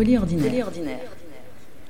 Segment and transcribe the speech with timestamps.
[0.00, 0.66] Folie ordinaire.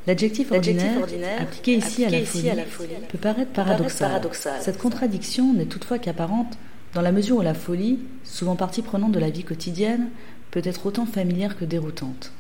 [0.05, 0.99] L'adjectif ordinaire,
[1.39, 4.21] appliqué ici, à, la folie, peut paraître paradoxal.
[4.61, 6.59] Cette contradiction n'est toutefois qu'apparente
[6.93, 10.09] dans la mesure où la folie, souvent partie prenante de la vie quotidienne,
[10.51, 12.32] peut être autant familière que déroutante.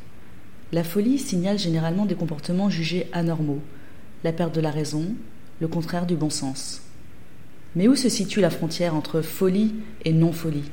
[0.72, 3.60] La folie signale généralement des comportements jugés anormaux,
[4.24, 5.14] la perte de la raison,
[5.60, 6.82] le contraire du bon sens.
[7.76, 10.68] Mais où se situe la frontière entre folie et non-folie?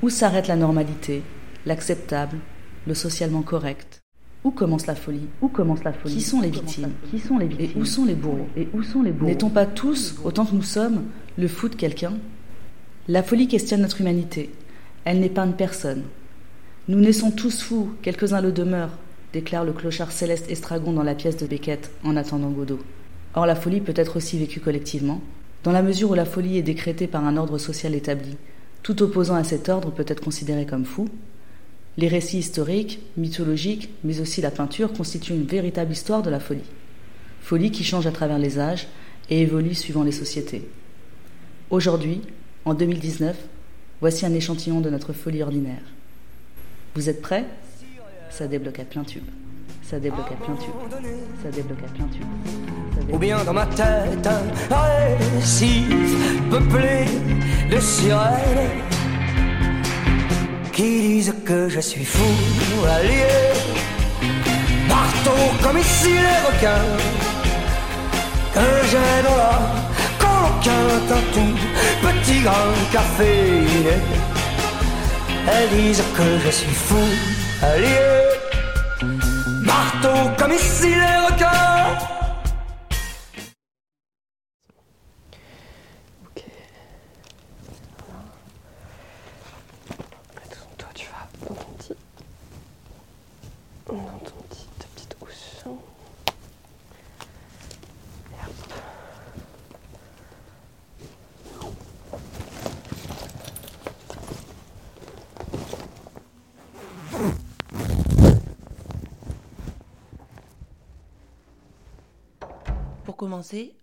[0.00, 1.20] Où s'arrête la normalité,
[1.66, 2.38] l'acceptable,
[2.86, 4.00] le socialement correct?
[4.44, 5.26] Où commence la folie?
[5.40, 6.14] Où commence la folie?
[6.14, 6.90] Qui sont les victimes?
[7.10, 8.46] Qui sont les victimes Et où sont les bourreaux?
[8.56, 9.30] Et où sont les bourreaux?
[9.30, 11.04] N'est-on pas tous, autant que nous sommes,
[11.38, 12.12] le fou de quelqu'un?
[13.08, 14.50] La folie questionne notre humanité.
[15.04, 16.02] Elle n'épargne personne.
[16.88, 18.98] Nous naissons tous fous, quelques-uns le demeurent,
[19.32, 22.80] déclare le clochard Céleste Estragon dans la pièce de Beckett en attendant Godot.
[23.34, 25.22] Or la folie peut être aussi vécue collectivement,
[25.62, 28.36] dans la mesure où la folie est décrétée par un ordre social établi.
[28.82, 31.08] Tout opposant à cet ordre peut être considéré comme fou.
[31.96, 36.60] Les récits historiques, mythologiques, mais aussi la peinture constituent une véritable histoire de la folie.
[37.40, 38.88] Folie qui change à travers les âges
[39.30, 40.68] et évolue suivant les sociétés.
[41.70, 42.20] Aujourd'hui,
[42.64, 43.36] en 2019,
[44.00, 45.82] voici un échantillon de notre folie ordinaire.
[46.94, 47.44] Vous êtes prêts?
[48.30, 49.24] Ça débloque à plein tube.
[49.82, 50.74] Ça débloque à plein tube.
[51.42, 53.12] Ça débloque à plein tube.
[53.12, 55.86] Ou bien dans ma tête un récif
[56.50, 57.04] peuplé
[57.70, 58.93] de sirènes
[60.74, 62.32] qui disent que je suis fou,
[62.96, 63.36] allié,
[64.88, 66.90] marteau comme ici les requins,
[68.54, 69.56] que j'ai dans la
[70.22, 70.84] colloquin
[71.18, 71.56] un tout
[72.04, 73.62] petit grand café.
[75.46, 77.06] Elles disent que je suis fou,
[77.62, 78.10] allié,
[79.62, 81.73] marteau comme ici les requins.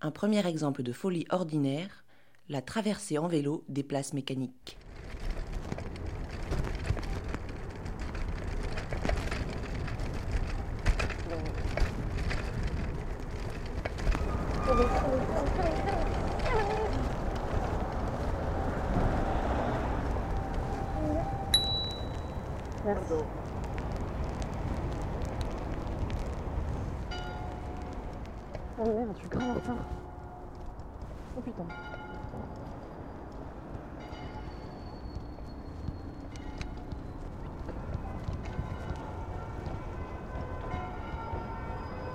[0.02, 2.06] Un premier exemple de folie ordinaire,
[2.48, 4.78] la traversée en vélo des places mécaniques.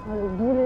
[0.09, 0.66] Э, Дули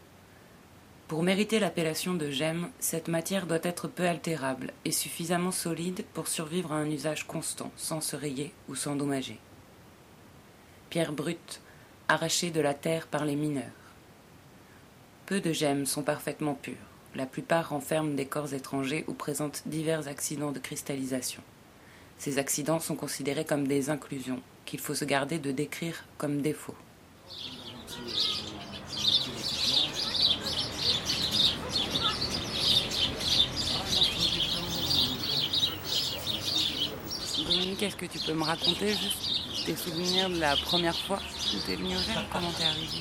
[1.11, 6.29] Pour mériter l'appellation de gemme, cette matière doit être peu altérable et suffisamment solide pour
[6.29, 9.37] survivre à un usage constant, sans se rayer ou s'endommager.
[10.89, 11.59] Pierre brute,
[12.07, 13.65] arrachée de la terre par les mineurs.
[15.25, 16.75] Peu de gemmes sont parfaitement pures.
[17.13, 21.43] La plupart renferment des corps étrangers ou présentent divers accidents de cristallisation.
[22.19, 26.77] Ces accidents sont considérés comme des inclusions, qu'il faut se garder de décrire comme défauts.
[37.51, 41.65] Dominique, est-ce que tu peux me raconter juste tes souvenirs de la première fois où
[41.65, 42.97] tu es venu au GEM Comment t'es arrivé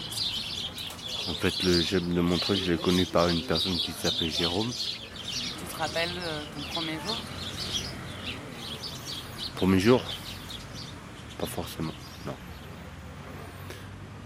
[1.28, 4.72] En fait, le GEM de Montreux, je l'ai connu par une personne qui s'appelle Jérôme.
[4.72, 7.16] Tu te rappelles euh, ton premier jour?
[9.54, 10.02] Premier jour?
[11.38, 11.94] Pas forcément,
[12.26, 12.34] non.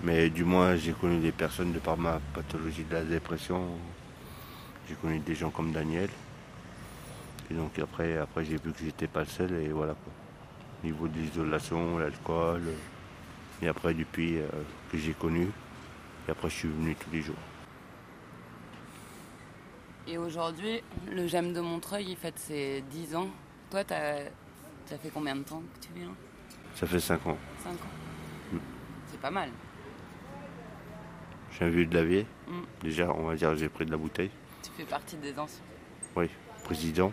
[0.05, 3.67] Mais du moins, j'ai connu des personnes de par ma pathologie de la dépression.
[4.89, 6.09] J'ai connu des gens comme Daniel.
[7.51, 10.13] Et donc après, après j'ai vu que j'étais pas le seul et voilà quoi.
[10.83, 12.63] Au niveau de l'isolation, l'alcool.
[13.63, 14.49] Et après depuis euh,
[14.91, 15.49] que j'ai connu,
[16.27, 17.37] et après je suis venu tous les jours.
[20.07, 23.29] Et aujourd'hui, le GEM de Montreuil, il fête ses 10 ans.
[23.71, 24.19] Toi, t'as
[24.87, 26.15] ça fait combien de temps que tu viens?
[26.75, 27.39] Ça fait 5 ans.
[27.63, 27.75] 5 ans.
[28.53, 28.59] Mm.
[29.11, 29.49] C'est pas mal.
[31.53, 32.05] J'ai un vieux de la.
[32.05, 32.65] Mm.
[32.83, 34.31] Déjà, on va dire j'ai pris de la bouteille.
[34.63, 35.63] Tu fais partie des anciens.
[36.17, 36.29] Oui,
[36.65, 37.13] président.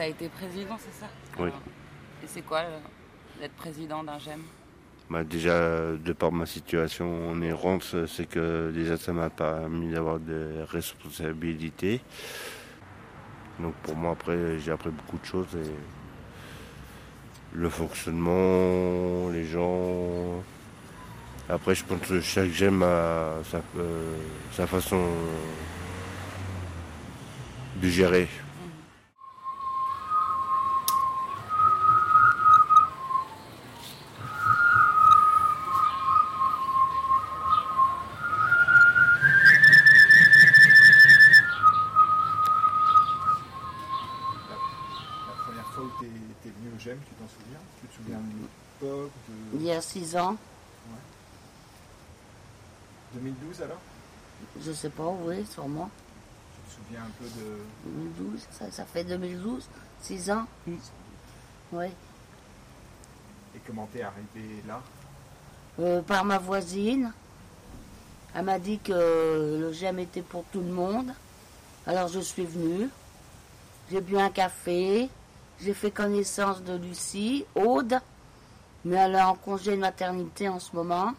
[0.00, 1.10] T'as été président, c'est ça?
[1.38, 1.48] Oui.
[1.48, 1.60] Alors,
[2.24, 2.78] Et c'est quoi euh,
[3.38, 4.40] d'être président d'un GEM
[5.10, 10.18] Bah, déjà, de par ma situation en errance, c'est que déjà ça m'a permis d'avoir
[10.18, 12.00] des responsabilités.
[13.58, 15.54] Donc pour moi, après, j'ai appris beaucoup de choses.
[15.54, 15.70] Et
[17.52, 20.42] le fonctionnement, les gens.
[21.50, 24.16] Après, je pense que chaque gemme a sa, euh,
[24.52, 25.04] sa façon
[27.82, 28.28] de gérer.
[45.26, 48.18] La première fois où tu es, venu au GEM, tu t'en souviens Tu te souviens
[48.18, 49.10] de l'époque
[49.54, 50.36] Il de y a six ans,
[53.14, 53.80] 2012 alors
[54.70, 55.90] je sais pas, oui, sûrement.
[56.64, 57.58] Tu te souviens un peu de.
[58.20, 59.68] 2012, ça, ça fait 2012,
[60.00, 60.46] six ans.
[61.72, 61.86] Oui.
[61.86, 64.80] Et comment t'es arrivé là?
[65.80, 67.12] Euh, par ma voisine.
[68.34, 71.12] Elle m'a dit que le GEM était pour tout le monde.
[71.86, 72.88] Alors je suis venue.
[73.90, 75.10] J'ai bu un café.
[75.60, 77.98] J'ai fait connaissance de Lucie, Aude.
[78.84, 81.12] Mais elle est en congé de maternité en ce moment.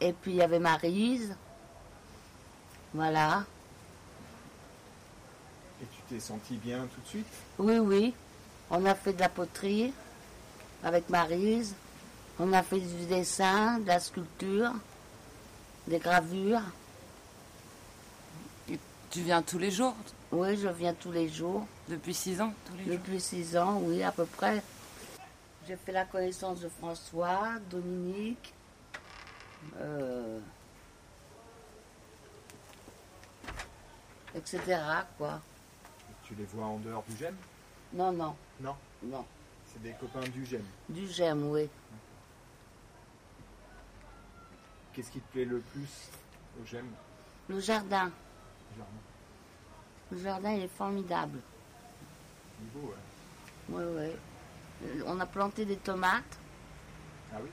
[0.00, 1.36] Et puis il y avait Marise.
[2.96, 3.44] Voilà.
[5.82, 7.26] Et tu t'es senti bien tout de suite?
[7.58, 8.14] Oui, oui.
[8.70, 9.92] On a fait de la poterie
[10.82, 11.74] avec Marise.
[12.40, 14.72] On a fait du dessin, de la sculpture,
[15.86, 16.62] des gravures.
[19.10, 19.94] Tu viens tous les jours?
[20.32, 21.66] Oui, je viens tous les jours.
[21.88, 24.62] Depuis 6 ans tous les jours Depuis six ans, oui, à peu près.
[25.68, 28.54] J'ai fait la connaissance de François, Dominique.
[29.80, 30.38] euh,
[34.36, 34.60] etc.
[35.18, 35.40] quoi.
[36.24, 37.34] Tu les vois en dehors du GEM
[37.92, 39.24] Non, non, Non, non.
[39.66, 40.64] c'est des copains du GEM.
[40.88, 41.68] Du j'aime, oui.
[44.92, 46.10] Qu'est-ce qui te plaît le plus
[46.60, 46.86] au GEM
[47.48, 48.10] Le jardin.
[50.10, 51.38] Le jardin, il est formidable.
[52.60, 52.96] niveau, ouais.
[53.68, 53.82] Oui,
[54.84, 55.02] oui.
[55.06, 56.38] On a planté des tomates.
[57.32, 57.48] Ah oui?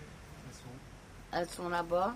[0.48, 0.70] Elles, sont...
[1.32, 2.14] Elles sont là-bas.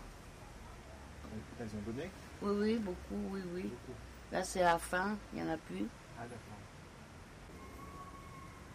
[1.59, 2.09] Elles ont donné?
[2.41, 3.63] Oui, oui, beaucoup, oui, oui.
[3.63, 3.99] Beaucoup.
[4.31, 5.87] Là, c'est la fin, il n'y en a plus.
[6.19, 6.57] Ah d'accord.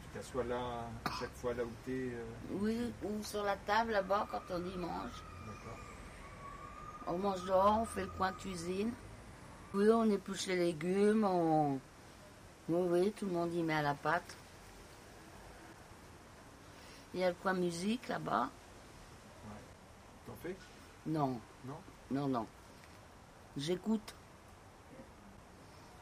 [0.02, 2.10] Tu t'assois là, à chaque fois là où t'es.
[2.14, 5.22] euh, Oui, ou sur la table là-bas quand on y mange.
[5.46, 5.78] D'accord.
[7.06, 8.92] On mange dehors, on fait le coin cuisine.
[9.74, 11.78] Oui, on épluche les légumes, on...
[12.68, 14.36] Oui, oui, tout le monde y met à la pâte.
[17.14, 18.48] Il y a le coin musique là-bas.
[20.26, 20.56] T'en fais?
[21.06, 21.76] Non, Non?
[22.10, 22.46] Non, non.
[23.56, 24.14] J'écoute.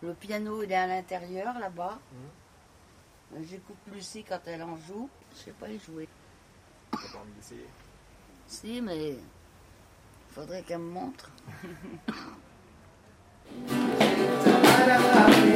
[0.02, 1.99] Le piano, il est à l'intérieur là-bas.
[3.42, 5.09] J'écoute Lucie quand elle en joue.
[5.33, 6.09] Je sais pas y jouer.
[6.90, 7.69] T'as pas envie d'essayer?
[8.47, 9.16] Si, mais
[10.30, 11.30] faudrait qu'elle me montre.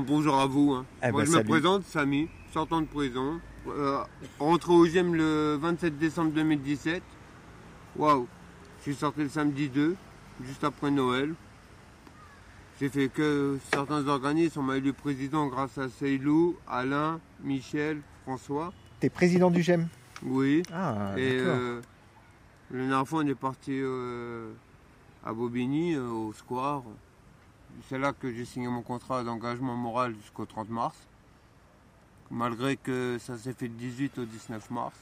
[0.00, 0.72] ben, bonjour à vous.
[0.72, 0.86] hein.
[1.02, 3.40] Eh Moi, ben, je me présente, Samy, sortant de prison.
[3.68, 4.02] Euh,
[4.38, 7.02] rentré au GEM le 27 décembre 2017.
[7.96, 8.26] Waouh.
[8.78, 9.94] Je suis sorti le samedi 2,
[10.44, 11.34] juste après Noël.
[12.80, 18.72] J'ai fait que certains organismes, on m'a élu président grâce à Seylou, Alain, Michel, François.
[18.98, 19.88] T'es président du GEM
[20.24, 20.62] Oui.
[20.72, 21.80] Ah, Et euh,
[22.72, 24.50] la dernière fois, on est parti euh,
[25.24, 26.82] à Bobigny, euh, au Square.
[27.88, 30.96] C'est là que j'ai signé mon contrat d'engagement moral jusqu'au 30 mars.
[32.30, 34.96] Malgré que ça s'est fait du 18 au 19 mars.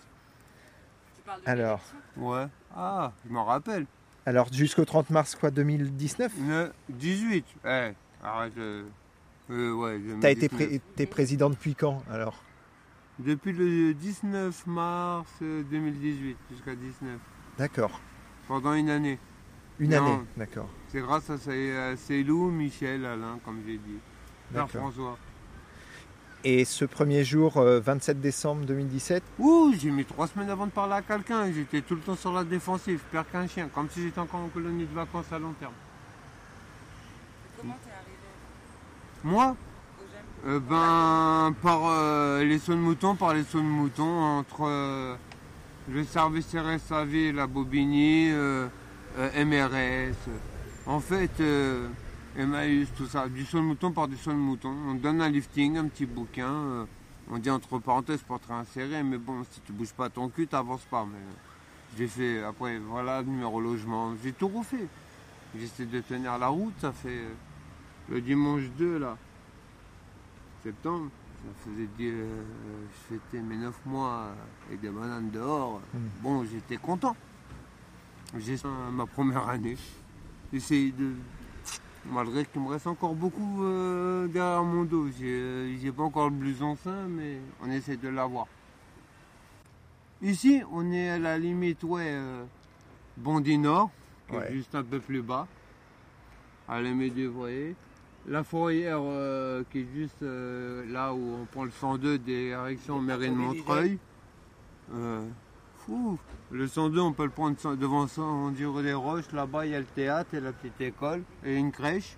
[1.47, 1.81] Alors,
[2.17, 2.47] Ouais.
[2.75, 3.87] Ah, je m'en rappelle.
[4.27, 7.45] alors jusqu'au 30 mars quoi 2019 Ne- 18.
[7.65, 8.57] Eh, arrête.
[8.59, 8.85] euh,
[9.51, 10.69] euh, ouais, T'as été 19.
[10.69, 12.43] pré- t'es président depuis quand alors?
[13.21, 17.19] Depuis le 19 mars euh, 2018 jusqu'à 19.
[17.59, 18.01] D'accord.
[18.49, 19.19] Pendant une année.
[19.81, 19.97] Une Non.
[19.97, 20.69] année, d'accord.
[20.89, 23.99] C'est grâce à Sé- à Célou, Michel, Alain, comme j'ai dit.
[24.53, 24.83] Père D'accord.
[24.93, 25.19] François.
[26.45, 30.71] Et ce premier jour, euh, 27 décembre 2017, Ouh, j'ai mis trois semaines avant de
[30.71, 31.51] parler à quelqu'un.
[31.53, 34.49] J'étais tout le temps sur la défensive, pire qu'un chien, comme si j'étais encore en
[34.49, 35.73] colonie de vacances à long terme.
[37.59, 38.17] Comment t'es arrivé?
[39.25, 39.57] Moi?
[40.47, 45.15] Euh, Ben, par euh, les sauts de mouton, par les sauts de mouton, entre euh,
[45.91, 48.31] le service RSAV, la Bobigny,
[49.19, 50.17] euh, euh, MRS.
[50.87, 51.89] En fait, euh,
[52.37, 54.75] Emmaüs, tout ça, du de mouton par du de mouton.
[54.89, 56.51] On donne un lifting, un petit bouquin.
[56.51, 56.85] euh,
[57.31, 60.47] on dit entre parenthèses pour te réinsérer, mais bon, si tu bouges pas ton cul,
[60.49, 61.07] t'avances pas.
[61.07, 64.89] Mais euh, j'ai fait, après, voilà, numéro logement, j'ai tout refait.
[65.57, 67.33] J'essaie de tenir la route, ça fait euh,
[68.09, 69.17] le dimanche 2 là
[70.63, 71.11] septembre,
[71.45, 72.43] ça faisait dire, euh,
[72.91, 74.29] je fêtais mes 9 mois
[74.69, 75.81] avec des bananes dehors.
[75.93, 75.99] Mm.
[76.23, 77.17] Bon, j'étais content.
[78.39, 79.77] J'ai euh, ma première année.
[80.53, 81.13] J'essaie de.
[82.11, 85.09] Malgré qu'il me reste encore beaucoup euh, derrière mon dos.
[85.19, 88.47] J'ai euh, pas encore le blouson sein, mais on essaie de l'avoir.
[90.23, 92.45] Ici, on est à la limite, ouais, euh,
[93.17, 93.91] Bondy Nord,
[94.29, 94.51] qui Ouais.
[94.51, 95.47] est juste un peu plus bas,
[96.69, 97.75] à la du voyez.
[98.27, 103.31] La fourrière euh, qui est juste euh, là où on prend le 102 direction mairie
[103.31, 103.99] de Montreuil.
[106.51, 109.31] Le 102, on peut le prendre devant ça, on des roches.
[109.33, 112.17] Là-bas, il y a le théâtre et la petite école et une crèche.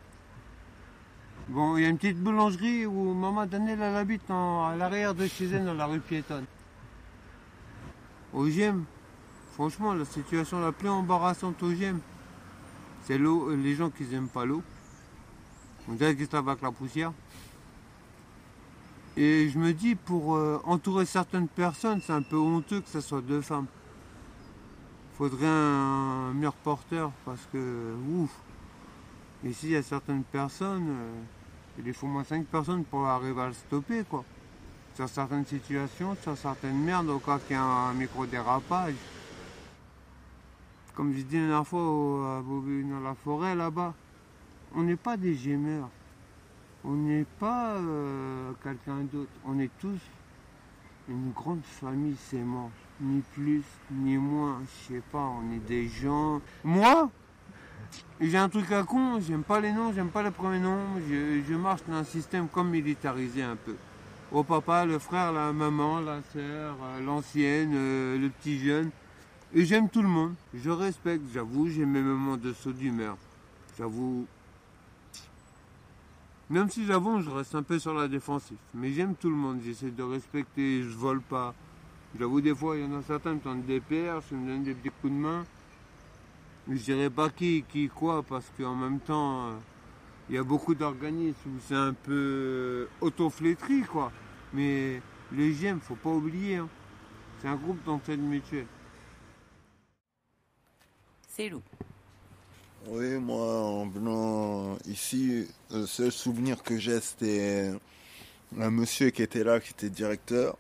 [1.49, 5.47] Bon, il y a une petite boulangerie où maman Daniel habite à l'arrière de chez
[5.47, 6.45] elle, dans la rue piétonne.
[8.33, 8.85] Au GEM,
[9.53, 12.01] franchement, la situation la plus embarrassante au GEM,
[13.05, 14.63] c'est l'eau, les gens qui n'aiment pas l'eau.
[15.89, 17.13] On dirait qu'ils travaillent avec la poussière.
[19.17, 23.01] Et je me dis, pour euh, entourer certaines personnes, c'est un peu honteux que ce
[23.01, 23.67] soit deux femmes.
[25.19, 28.31] Faudrait un mur porteur parce que, ouf.
[29.45, 33.41] Ici, il y a certaines personnes, euh, il faut au moins cinq personnes pour arriver
[33.41, 34.25] à le stopper, quoi.
[34.95, 38.95] Sur certaines situations, sur certaines merdes, au cas qu'il y a un micro-dérapage.
[40.95, 43.95] Comme j'ai dit la dernière fois à dans la forêt là-bas,
[44.75, 45.89] on n'est pas des gémeurs.
[46.85, 49.31] On n'est pas euh, quelqu'un d'autre.
[49.47, 50.01] On est tous
[51.09, 52.71] une grande famille s'aimant.
[53.01, 54.61] Ni plus, ni moins.
[54.65, 56.41] Je sais pas, on est des gens.
[56.65, 57.11] Moi,
[58.21, 59.21] j'ai un truc à con.
[59.21, 61.01] J'aime pas les noms, j'aime pas les premiers noms.
[61.09, 63.77] Je, je marche dans un système comme militarisé un peu.
[64.33, 68.91] Au papa, le frère, la maman, la sœur, euh, l'ancienne, euh, le petit jeune.
[69.55, 70.35] Et j'aime tout le monde.
[70.55, 73.19] Je respecte, j'avoue, j'ai mes moments de saut d'humeur.
[73.77, 74.27] J'avoue,
[76.53, 78.59] même si j'avoue, je reste un peu sur la défensive.
[78.75, 81.55] Mais j'aime tout le monde, j'essaie de respecter, je vole pas.
[82.19, 84.47] J'avoue, des fois, il y en a certains qui me tendent des perches, qui me
[84.47, 85.47] donnent des petits coups de main.
[86.69, 89.53] Je dirais pas qui, qui, quoi, parce qu'en même temps, euh,
[90.29, 94.13] il y a beaucoup d'organismes où c'est un peu euh, auto-flétri, quoi.
[94.53, 95.01] Mais
[95.33, 96.69] les GEM, faut pas oublier, hein.
[97.41, 98.67] c'est un groupe d'entraide mutuelle.
[101.29, 101.63] C'est loup.
[102.89, 107.71] Oui, moi, en venant ici, le seul souvenir que j'ai, c'était
[108.59, 110.57] un monsieur qui était là, qui était directeur,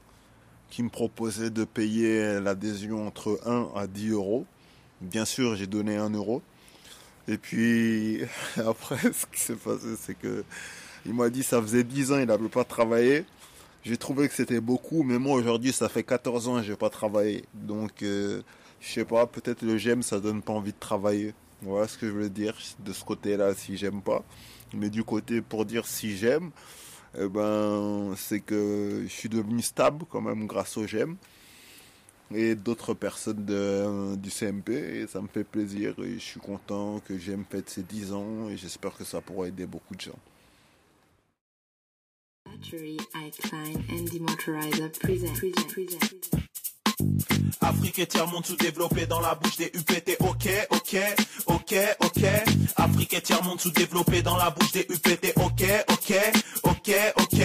[0.71, 4.47] qui me proposait de payer l'adhésion entre 1 à 10 euros.
[5.01, 6.43] Bien sûr, j'ai donné 1 euro.
[7.29, 8.23] Et puis,
[8.57, 10.45] après, ce qui s'est passé, c'est que
[11.07, 13.25] il m'a dit ça faisait 10 ans, il n'avait pas travaillé.
[13.85, 16.91] J'ai trouvé que c'était beaucoup, mais moi, aujourd'hui, ça fait 14 ans et j'ai pas
[16.91, 17.45] travaillé.
[17.55, 18.43] Donc, euh,
[18.81, 21.35] je sais pas, peut-être le j'aime, ça donne pas envie de travailler.
[21.63, 24.25] Voilà ce que je voulais dire de ce côté-là, si j'aime pas.
[24.75, 26.51] Mais du côté pour dire si j'aime,
[27.19, 31.17] eh ben, c'est que je suis devenu stable quand même grâce au j'aime
[32.35, 37.01] et d'autres personnes de- du CMP et ça me fait plaisir et je suis content
[37.01, 40.19] que j'aime fête ses 10 ans et j'espère que ça pourra aider beaucoup de gens.
[42.47, 43.31] Factory, I
[43.91, 46.52] and Demotorizer present.
[47.61, 50.97] Afrique et tiers-monde sous-développé dans la bouche des UPT, ok, ok,
[51.47, 52.25] ok, ok.
[52.77, 56.15] Afrique et tiers-monde sous-développé dans la bouche des UPT, ok, ok,
[56.65, 57.41] ok, ok.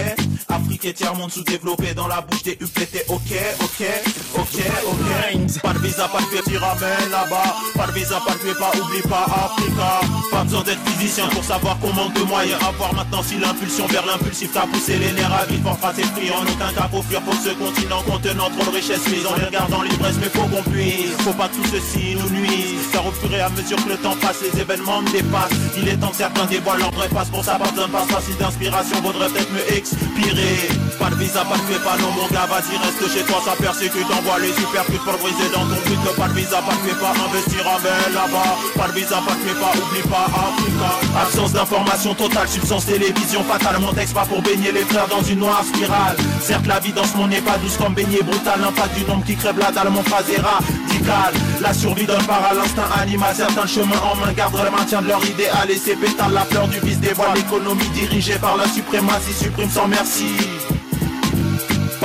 [0.49, 3.87] Afrique et tiers-monde sous-développé dans la bouche des UPT, ok, ok,
[4.35, 5.61] ok, ok.
[5.61, 7.55] Pas de visa, pas de ramènes là-bas.
[7.75, 10.01] Pas de visa, pas de pas, oublie pas Africa.
[10.31, 14.05] Pas besoin d'être physicien pour savoir manque de moyens à voir maintenant si l'impulsion vers
[14.05, 17.49] l'impulsif t'a poussé les nerfs à vivre tracer le prix en aucun cas pour ce
[17.53, 21.15] continent contenant trop de richesses mises en regardant l'ivresse mais faut qu'on puisse.
[21.23, 22.87] Faut pas tout ceci nous nuise.
[22.91, 25.55] Car au fur à mesure que le temps passe les événements me dépassent.
[25.77, 27.29] Il est temps que certains dévoilent leur vrai face.
[27.29, 30.69] Pour ça pas de passe d'inspiration vaudrait peut-être me expirer.
[30.99, 34.09] Pas de visa, pas de pas non mon gars Vas-y reste chez toi ça persécute
[34.09, 36.15] Envoie les supercutes pour briser dans ton but.
[36.17, 38.53] Pas de visa, pas de pas Investir en belle là-bas.
[38.75, 40.89] Pas de visa, pas de pas Oublie pas Africa.
[41.21, 45.63] Absence d'information totale Substance télévision fatalement texte pas pour baigner les frères dans une noire
[45.63, 46.17] spirale.
[46.41, 49.23] Certes la vie dans ce monde n'est pas douce comme baigner brutal L'impact du nombre
[49.27, 53.35] qui crève la dalle mon radicale La survie donne part à l'instinct animal.
[53.35, 55.69] Certains chemins en main gardent le maintien de leur idéal.
[55.69, 59.33] Et c'est pétale la fleur du vice dévoile L'économie dirigée par la suprématie.
[59.33, 60.56] Supprime sans merci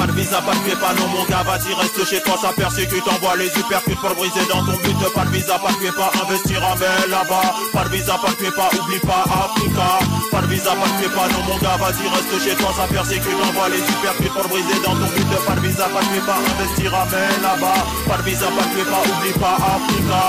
[0.03, 3.07] pas de visa, pas de pas non mon gars, vas-y reste chez toi, ça persécute,
[3.07, 6.59] envoie les hypercutes pour briser dans ton but, pas de visa, pas de pas, investir
[6.59, 10.75] en belle là-bas, pas de visa, pas de pas, oublie pas Africa, pas de visa,
[10.75, 14.35] pas de pas non mon gars, vas-y reste chez toi, ça persécute, envoie les hypercutes
[14.35, 17.81] pour briser dans ton but, pas de visa, pas de pas, investir en belle là-bas,
[18.11, 20.23] pas de visa, pas de pas, oublie pas Africa,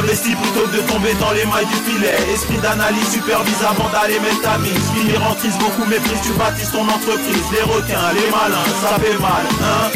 [0.00, 4.40] investis plutôt de tomber dans les mailles du filet, esprit d'analyse, supervise avant d'aller mettre
[4.40, 8.64] ta mise, finir en crise, beaucoup méprise, tu bâtis ton entreprise, les requins, les malins,
[8.80, 9.90] ça fait mal, hein,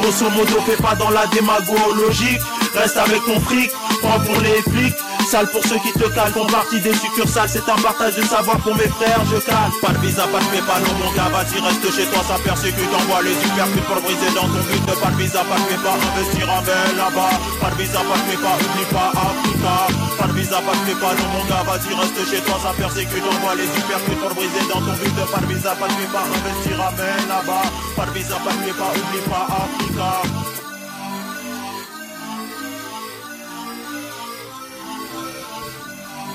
[0.00, 2.38] grosso modo fais pas dans la démagogie,
[2.74, 4.96] reste avec ton fric, prends pour les flics,
[5.28, 8.58] sale pour ceux qui te calent, font partie des succursales, c'est un partage de savoir
[8.58, 11.60] pour mes frères, je cale, pas de visa, pas de pas non mon gars, vas-y
[11.60, 15.16] reste chez toi, ça persécute, envoie les supercutes pour briser dans ton but, pas de
[15.16, 18.88] visa, pas de pas, investir en belle là-bas, pas de visa, pas de pas, oublie
[18.92, 22.56] pas Africa, pas de visa, pas de pas non mon gars, vas-y reste chez toi,
[22.62, 26.12] ça persécute, envoie les supercutes pour briser dans ton but, pas de visa, pas de
[26.12, 27.62] pas, investir belle là-bas,
[27.96, 30.22] pas de visa, pas de pas, oublie pas Africa.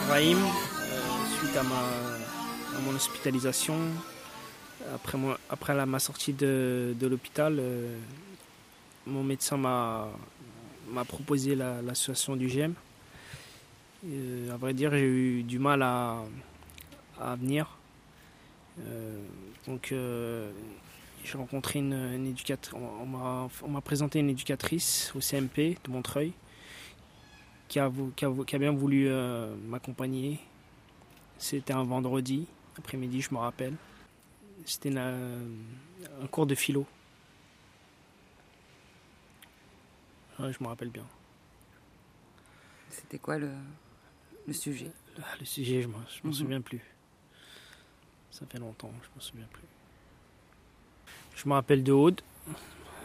[0.08, 1.76] Brahim, euh, suite à ma,
[2.78, 3.76] à mon hospitalisation,
[4.94, 7.98] après, moi, après la, ma sortie de, de l'hôpital, euh,
[9.06, 10.10] mon médecin m'a,
[11.06, 12.74] proposé la- l'association du GEM.
[14.10, 16.24] Euh, à vrai dire, j'ai eu du mal à,
[17.20, 17.78] à venir.
[18.80, 19.22] Euh,
[19.66, 20.52] donc, euh,
[21.26, 22.74] j'ai rencontré une, éducatrice.
[22.74, 23.06] On,
[23.70, 26.32] m'a, présenté une éducatrice au CMP de Montreuil
[27.68, 29.10] qui a, bien voulu
[29.68, 30.40] m'accompagner.
[31.38, 33.74] C'était un vendredi après-midi, je me rappelle.
[34.66, 36.86] C'était un cours de philo.
[40.40, 41.06] Je me rappelle bien.
[42.90, 43.50] C'était quoi le,
[44.48, 46.34] le sujet Ah, Le sujet, je m'en Mhm.
[46.34, 46.82] souviens plus.
[48.32, 49.64] Ça fait longtemps, je m'en souviens plus.
[51.36, 52.22] Je me rappelle de Aude,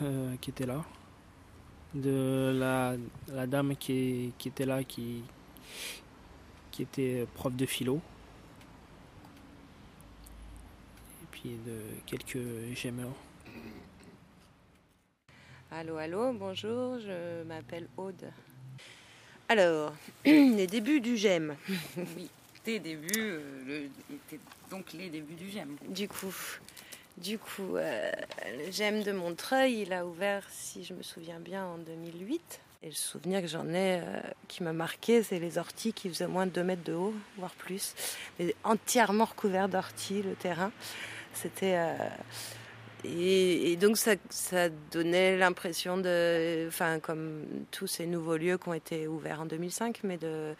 [0.03, 0.85] euh, qui était là.
[1.95, 2.97] De la,
[3.29, 5.23] la dame qui, qui était là, qui,
[6.71, 8.01] qui était prof de philo.
[11.23, 13.15] Et puis de quelques gemeurs.
[15.71, 18.31] Allô, allô, bonjour, je m'appelle Aude.
[19.49, 19.93] Alors,
[20.25, 21.57] les débuts du GEM.
[21.97, 22.29] Oui,
[22.65, 23.89] tes débuts, euh, le-
[24.29, 25.77] tes- donc les débuts du GEM.
[25.89, 26.35] Du coup,
[27.19, 28.11] du coup euh,
[28.67, 32.61] le GEM de Montreuil, il a ouvert, si je me souviens bien, en 2008.
[32.85, 36.27] Et le souvenir que j'en ai, euh, qui m'a marqué, c'est les orties qui faisaient
[36.27, 37.95] moins de 2 mètres de haut, voire plus.
[38.39, 40.73] Mais entièrement recouvert d'orties, le terrain.
[41.35, 41.77] C'était.
[43.05, 49.07] Et, donc ça, donnait l'impression de, enfin comme tous ces nouveaux lieux qui ont été
[49.09, 50.55] ouverts en 2005, mais de,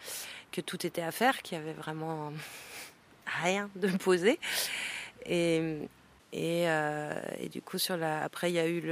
[0.51, 2.33] que tout était à faire, qu'il y avait vraiment
[3.43, 4.39] rien de posé.
[5.25, 5.77] Et,
[6.33, 7.13] et, euh,
[7.51, 8.83] du coup, après, il y a eu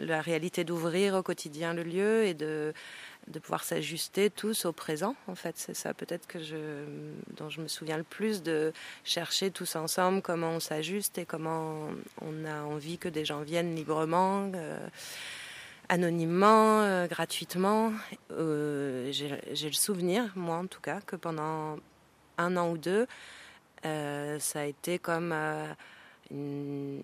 [0.00, 2.72] la réalité d'ouvrir au quotidien le lieu et de,
[3.30, 5.14] de pouvoir s'ajuster tous au présent.
[5.26, 6.84] En fait, c'est ça peut-être que je,
[7.36, 8.72] dont je me souviens le plus de
[9.04, 11.88] chercher tous ensemble comment on s'ajuste et comment
[12.20, 14.50] on a envie que des gens viennent librement.
[14.54, 14.86] euh,
[15.88, 17.92] anonymement, euh, gratuitement.
[18.30, 21.78] Euh, J'ai le souvenir, moi en tout cas, que pendant
[22.38, 23.08] un an ou deux,
[23.82, 25.34] ça a été comme
[26.30, 27.02] une-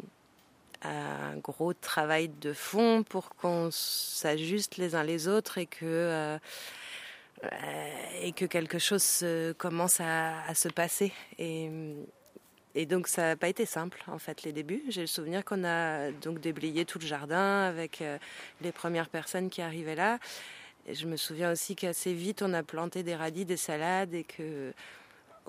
[0.88, 6.38] un gros travail de fond pour qu'on s'ajuste les uns les autres et que, euh,
[8.22, 11.12] et que quelque chose se- commence à, se passer.
[11.38, 11.70] Et,
[12.74, 14.82] et donc ça n'a pas été simple en fait les débuts.
[14.88, 18.18] J'ai le souvenir qu'on a donc déblayé tout le jardin avec euh,
[18.60, 20.18] les premières personnes qui arrivaient là.
[20.86, 24.24] Et je me souviens aussi qu'assez vite on a planté des radis, des salades et
[24.24, 24.72] que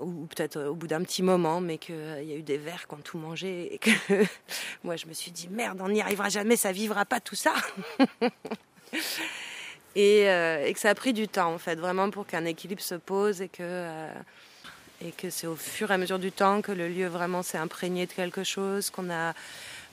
[0.00, 2.94] ou peut-être au bout d'un petit moment, mais qu'il y a eu des vers qui
[2.94, 3.90] ont tout mangé et que
[4.84, 7.54] moi je me suis dit merde, on n'y arrivera jamais, ça vivra pas tout ça.
[9.94, 12.82] et, euh, et, que ça a pris du temps en fait, vraiment pour qu'un équilibre
[12.82, 14.12] se pose et que euh,
[15.16, 18.06] que c'est au fur et à mesure du temps que le lieu vraiment s'est imprégné
[18.06, 19.32] de quelque chose qu'on a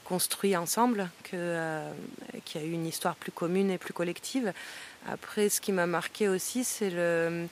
[0.04, 1.90] construit ensemble, euh,
[2.44, 4.52] qu'il y a eu une histoire plus commune et plus collective.
[5.08, 7.46] Après, ce qui m'a marqué aussi, c'est le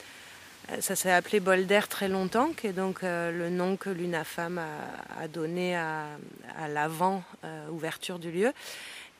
[0.81, 5.29] ça s'est appelé Bolder très longtemps, qui est donc euh, le nom que l'UNAFAM a,
[5.29, 6.07] donné à,
[6.57, 8.53] à l'avant-ouverture du lieu.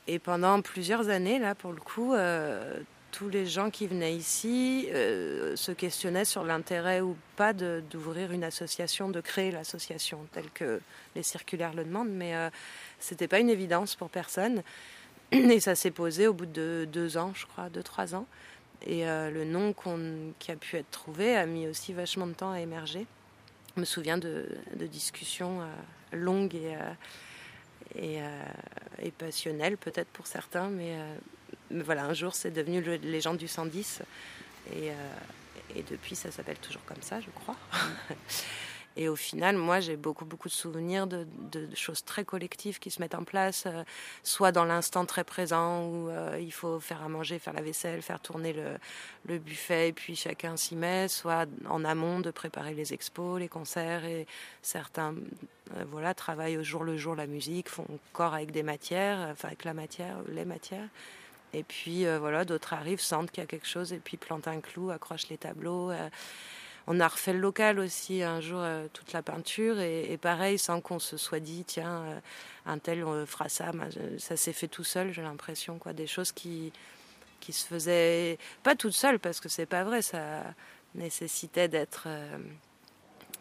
[0.07, 2.79] Et pendant plusieurs années, là, pour le coup, euh,
[3.11, 8.43] tous les gens qui venaient ici euh, se questionnaient sur l'intérêt ou pas d'ouvrir une
[8.43, 10.81] association, de créer l'association, telle que
[11.15, 12.49] les circulaires le demandent, mais euh,
[12.99, 14.63] ce n'était pas une évidence pour personne.
[15.31, 18.27] Et ça s'est posé au bout de deux ans, je crois, deux, trois ans.
[18.85, 19.73] Et euh, le nom
[20.39, 23.05] qui a pu être trouvé a mis aussi vachement de temps à émerger.
[23.75, 25.59] Je me souviens de, de discussions
[26.13, 26.77] longues et,
[27.95, 28.19] et,
[28.99, 30.95] et passionnelles, peut-être pour certains, mais
[31.71, 34.01] mais voilà, un jour, c'est devenu le Légende du 110.
[34.71, 34.93] Et, euh,
[35.75, 37.55] et depuis, ça s'appelle toujours comme ça, je crois.
[38.97, 41.25] Et au final, moi, j'ai beaucoup, beaucoup de souvenirs de,
[41.75, 43.83] choses très collectives qui se mettent en place, euh,
[44.23, 48.01] soit dans l'instant très présent où euh, il faut faire à manger, faire la vaisselle,
[48.01, 52.93] faire tourner le, buffet, et puis chacun s'y met, soit en amont de préparer les
[52.93, 54.27] expos, les concerts, et
[54.61, 55.15] certains
[55.89, 59.65] voilà, travaillent au jour le jour la musique, font corps avec des matières, enfin avec
[59.65, 60.87] la matière, les matières.
[61.53, 64.47] Et puis euh, voilà, d'autres arrivent, sentent qu'il y a quelque chose et puis plantent
[64.47, 65.91] un clou, accrochent les tableaux.
[66.87, 66.91] Euh.
[66.91, 70.81] on a refait le local aussi un jour, euh, toute la peinture, et, pareil, sans
[70.81, 72.21] qu'on se soit dit, tiens,
[72.65, 73.71] un tel fera ça,
[74.17, 76.71] ça s'est fait tout seul, j'ai l'impression, quoi, des choses qui,
[77.39, 80.43] qui se faisaient pas toutes seules, parce que c'est pas vrai, ça
[80.95, 82.07] nécessitait d'être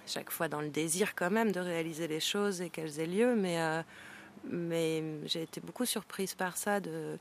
[0.06, 3.34] chaque fois dans le désir quand même de réaliser les choses et qu'elles aient lieu,
[3.36, 3.58] mais,
[4.44, 7.18] mais j'ai été beaucoup surprise par ça, de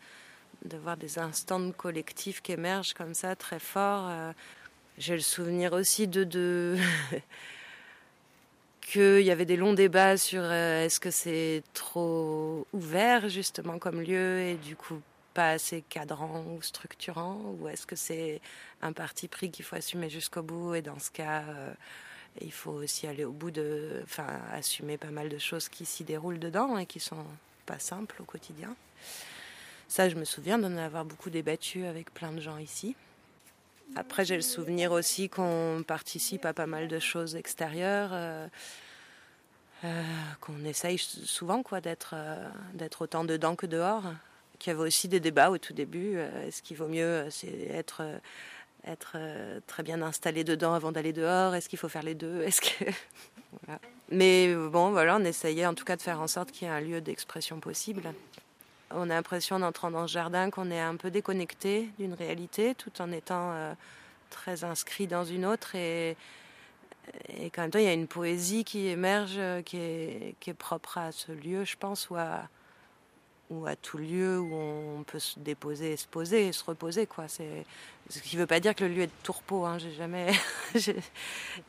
[0.65, 4.07] de voir des instants collectifs qui émergent comme ça, très forts.
[4.09, 4.31] Euh,
[4.97, 6.77] j'ai le souvenir aussi de, de...
[8.81, 14.01] qu'il y avait des longs débats sur euh, est-ce que c'est trop ouvert justement comme
[14.01, 15.01] lieu et du coup
[15.33, 18.39] pas assez cadrant ou structurant ou est-ce que c'est
[18.81, 21.73] un parti pris qu'il faut assumer jusqu'au bout et dans ce cas euh,
[22.41, 26.03] il faut aussi aller au bout de enfin assumer pas mal de choses qui s'y
[26.03, 27.25] déroulent dedans et qui sont
[27.65, 28.75] pas simples au quotidien.
[29.87, 32.95] Ça, je me souviens d'en avoir beaucoup débattu avec plein de gens ici.
[33.95, 38.47] Après, j'ai le souvenir aussi qu'on participe à pas mal de choses extérieures, euh,
[39.83, 40.03] euh,
[40.41, 44.03] qu'on essaye souvent quoi d'être euh, d'être autant dedans que dehors.
[44.57, 46.17] Qu'il y avait aussi des débats au tout début.
[46.17, 48.01] Est-ce qu'il vaut mieux c'est être
[48.85, 49.17] être
[49.67, 51.53] très bien installé dedans avant d'aller dehors?
[51.53, 52.41] Est-ce qu'il faut faire les deux?
[52.43, 52.85] Est-ce que.
[54.09, 56.73] Mais bon, voilà, on essayait en tout cas de faire en sorte qu'il y ait
[56.73, 58.03] un lieu d'expression possible.
[58.95, 62.91] On a l'impression d'entrer dans ce jardin qu'on est un peu déconnecté d'une réalité tout
[63.01, 63.73] en étant euh,
[64.29, 66.15] très inscrit dans une autre et,
[67.29, 71.11] et qu'en même il y a une poésie qui émerge euh, qui est, propre à
[71.11, 72.47] ce lieu je pense ou à,
[73.49, 77.65] ou à tout lieu où on peut se déposer se poser se reposer quoi c'est
[78.09, 79.77] ce qui ne veut pas dire que le lieu est de tourpeau hein.
[79.79, 80.31] j'ai jamais
[80.75, 80.93] il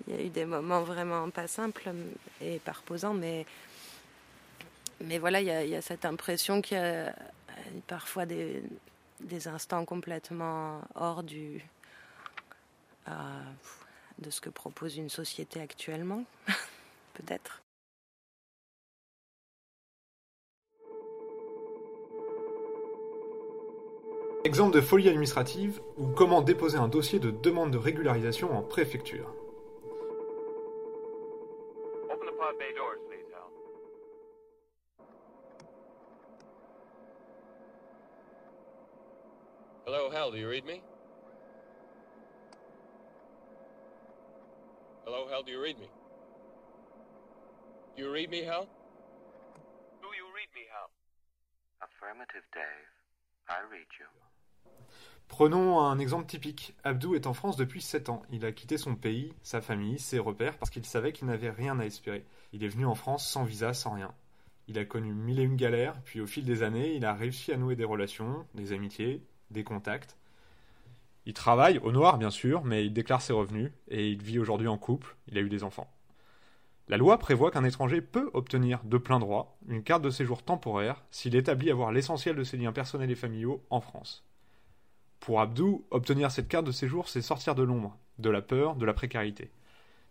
[0.08, 1.90] y a eu des moments vraiment pas simples
[2.40, 3.46] et pas reposants mais
[5.06, 7.10] mais voilà, il y, a cette impression qu'il y a euh,
[7.86, 8.62] parfois des,
[9.46, 11.62] instants complètement hors du,
[13.08, 13.12] euh,
[14.18, 16.24] de ce que propose une société actuellement,
[17.14, 17.62] peut-être.
[24.44, 29.34] Exemple de folie administrative ou comment déposer un dossier de demande de régularisation en préfecture.
[39.94, 40.82] Hello, Hal, do you read me?
[45.04, 45.88] Hello, Hal, do you read me?
[47.96, 48.66] Do you read me, Hal?
[50.02, 50.90] Do you read me, Hal?
[51.80, 52.88] Affirmative, Dave.
[53.48, 54.06] I read you.
[55.28, 56.74] Prenons un exemple typique.
[56.82, 58.22] Abdou est en France depuis 7 ans.
[58.30, 61.78] Il a quitté son pays, sa famille, ses repères, parce qu'il savait qu'il n'avait rien
[61.78, 62.24] à espérer.
[62.52, 64.12] Il est venu en France sans visa, sans rien.
[64.66, 67.52] Il a connu mille et une galères, puis au fil des années, il a réussi
[67.52, 70.16] à nouer des relations, des amitiés, des contacts.
[71.26, 74.68] Il travaille au noir, bien sûr, mais il déclare ses revenus et il vit aujourd'hui
[74.68, 75.16] en couple.
[75.28, 75.90] Il a eu des enfants.
[76.88, 81.02] La loi prévoit qu'un étranger peut obtenir de plein droit une carte de séjour temporaire
[81.10, 84.22] s'il établit avoir l'essentiel de ses liens personnels et familiaux en France.
[85.18, 88.84] Pour Abdou, obtenir cette carte de séjour, c'est sortir de l'ombre, de la peur, de
[88.84, 89.50] la précarité.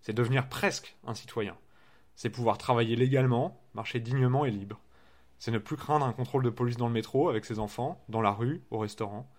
[0.02, 1.56] C'est devenir presque un citoyen.
[2.16, 4.80] C'est pouvoir travailler légalement, marcher dignement et libre.
[5.44, 8.22] C'est ne plus craindre un contrôle de police dans le métro avec ses enfants, dans
[8.22, 9.30] la rue, au restaurant.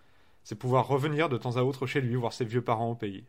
[0.43, 3.25] C'est pouvoir revenir de temps à autre chez lui voir ses vieux parents au pays.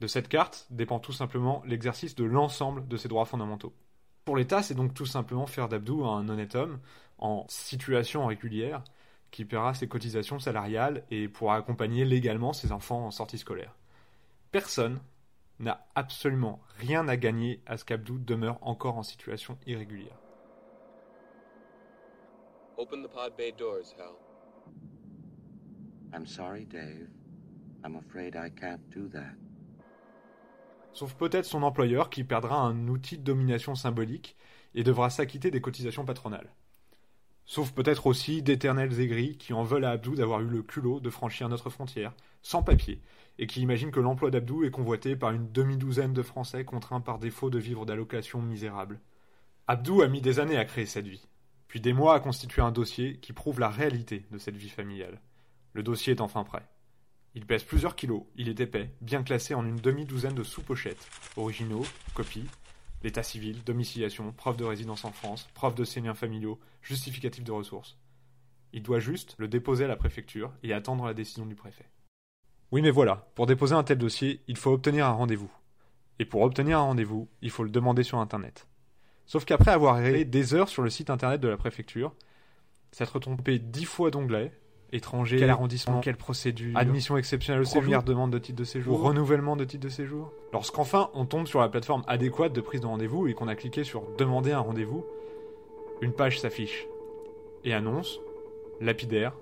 [0.00, 3.72] De cette carte dépend tout simplement l'exercice de l'ensemble de ses droits fondamentaux.
[4.24, 6.80] Pour l'État, c'est donc tout simplement faire d'Abdou un honnête homme,
[7.18, 8.82] en situation régulière,
[9.30, 13.76] qui paiera ses cotisations salariales et pourra accompagner légalement ses enfants en sortie scolaire.
[14.50, 14.98] Personne
[15.60, 20.23] n'a absolument rien à gagner à ce qu'Abdou demeure encore en situation irrégulière.
[22.76, 24.16] Open the pod bay doors, Hal.
[26.12, 27.08] I'm sorry, Dave.
[27.84, 29.36] I'm afraid I can't do that.
[30.92, 34.36] Sauf peut-être son employeur qui perdra un outil de domination symbolique
[34.74, 36.52] et devra s'acquitter des cotisations patronales.
[37.46, 41.10] Sauf peut-être aussi d'éternels aigris qui en veulent à Abdou d'avoir eu le culot de
[41.10, 43.02] franchir notre frontière, sans papier,
[43.38, 47.18] et qui imaginent que l'emploi d'Abdou est convoité par une demi-douzaine de Français contraints par
[47.18, 49.00] défaut de vivre d'allocations misérables.
[49.66, 51.26] Abdou a mis des années à créer cette vie,
[51.74, 55.20] puis des mois à constituer un dossier qui prouve la réalité de cette vie familiale.
[55.72, 56.62] Le dossier est enfin prêt.
[57.34, 61.84] Il pèse plusieurs kilos, il est épais, bien classé en une demi-douzaine de sous-pochettes, originaux,
[62.14, 62.46] copies,
[63.02, 67.50] l'état civil, domiciliation, preuve de résidence en France, preuve de ses liens familiaux, justificatif de
[67.50, 67.98] ressources.
[68.72, 71.90] Il doit juste le déposer à la préfecture et attendre la décision du préfet.
[72.70, 75.50] Oui mais voilà, pour déposer un tel dossier, il faut obtenir un rendez-vous.
[76.20, 78.68] Et pour obtenir un rendez-vous, il faut le demander sur Internet.
[79.26, 82.12] Sauf qu'après avoir erré des heures sur le site Internet de la préfecture,
[82.92, 84.52] s'être trompé dix fois d'onglet,
[84.92, 89.56] étranger, quel arrondissement, quelle procédure, admission exceptionnelle au séjour, demande de titre de séjour, renouvellement
[89.56, 90.32] de titre de séjour.
[90.52, 93.82] Lorsqu'enfin on tombe sur la plateforme adéquate de prise de rendez-vous et qu'on a cliqué
[93.82, 95.04] sur demander un rendez-vous,
[96.00, 96.86] une page s'affiche
[97.64, 98.20] et annonce,
[98.80, 99.32] lapidaire,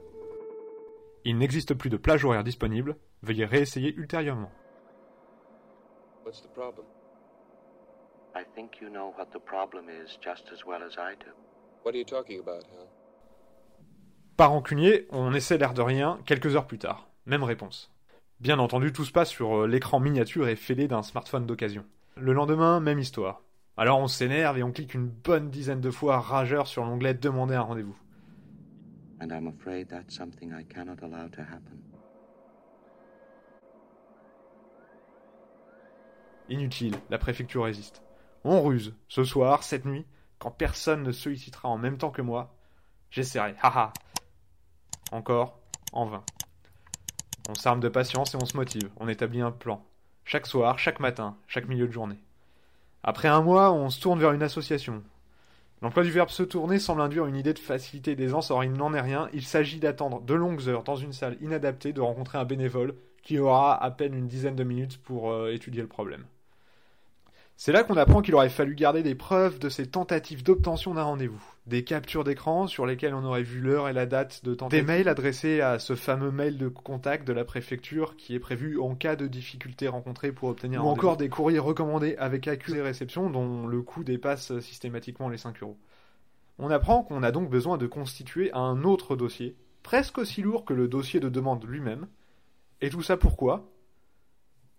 [1.24, 4.50] il n'existe plus de plage horaire disponible, veuillez réessayer ultérieurement.
[6.24, 6.86] What's the problem?
[8.34, 11.30] I think you know what the problem is just as well as I do.
[11.84, 12.88] What are you talking about, Hal?
[14.36, 17.08] Par rancunier, on essaie l'air de rien quelques heures plus tard.
[17.26, 17.90] Même réponse.
[18.40, 21.84] Bien entendu, tout se passe sur euh, l'écran miniature et fêlé d'un smartphone d'occasion.
[22.16, 23.42] Le lendemain, même histoire.
[23.76, 27.54] Alors on s'énerve et on clique une bonne dizaine de fois rageur sur l'onglet Demander
[27.54, 27.96] un rendez-vous.
[29.20, 31.78] And I'm afraid that's something I cannot allow to happen.
[36.48, 38.02] Inutile, la préfecture résiste.
[38.44, 40.04] On ruse, ce soir, cette nuit,
[40.38, 42.54] quand personne ne sollicitera en même temps que moi.
[43.10, 43.92] J'essaierai, haha.
[45.12, 45.60] Encore,
[45.92, 46.24] en vain.
[47.48, 49.84] On s'arme de patience et on se motive, on établit un plan.
[50.24, 52.18] Chaque soir, chaque matin, chaque milieu de journée.
[53.02, 55.02] Après un mois, on se tourne vers une association.
[55.82, 58.72] L'emploi du verbe se tourner semble induire une idée de facilité et d'aisance, or il
[58.72, 59.28] n'en est rien.
[59.32, 63.38] Il s'agit d'attendre de longues heures dans une salle inadaptée, de rencontrer un bénévole qui
[63.38, 66.24] aura à peine une dizaine de minutes pour euh, étudier le problème.
[67.64, 71.04] C'est là qu'on apprend qu'il aurait fallu garder des preuves de ces tentatives d'obtention d'un
[71.04, 71.40] rendez-vous.
[71.68, 74.80] Des captures d'écran sur lesquelles on aurait vu l'heure et la date de tentative.
[74.80, 78.80] Des mails adressés à ce fameux mail de contact de la préfecture qui est prévu
[78.80, 82.82] en cas de difficulté rencontrée pour obtenir un Ou encore des courriers recommandés avec accusé
[82.82, 85.78] réception dont le coût dépasse systématiquement les 5 euros.
[86.58, 90.74] On apprend qu'on a donc besoin de constituer un autre dossier, presque aussi lourd que
[90.74, 92.08] le dossier de demande lui-même.
[92.80, 93.70] Et tout ça pourquoi?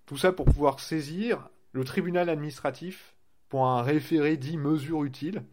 [0.06, 3.16] Tout ça pour pouvoir saisir le tribunal administratif
[3.50, 5.44] pour un référé dit mesure utile,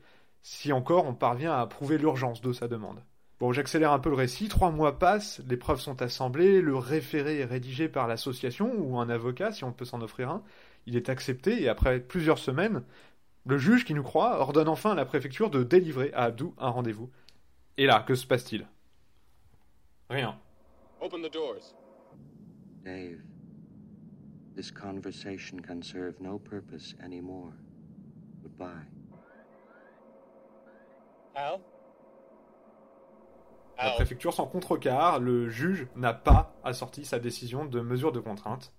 [0.42, 3.02] si encore on parvient à prouver l'urgence de sa demande.
[3.40, 7.40] Bon, j'accélère un peu le récit, trois mois passent, les preuves sont assemblées, le référé
[7.40, 10.42] est rédigé par l'association ou un avocat, si on peut s'en offrir un,
[10.86, 12.82] il est accepté, et après plusieurs semaines,
[13.46, 16.68] le juge qui nous croit ordonne enfin à la préfecture de délivrer à Abdou un
[16.68, 17.10] rendez-vous.
[17.78, 18.66] Et là, que se passe-t-il?
[20.10, 20.38] Rien.
[21.00, 21.74] Open the doors.
[22.84, 23.20] Dave,
[24.60, 27.52] this conversation can serve no purpose anymore.
[28.42, 28.86] Goodbye.
[31.34, 31.60] Hal?
[33.78, 38.74] La préfecture s'en contrecarre, le juge n'a pas assorti sa décision de mesure de contrainte.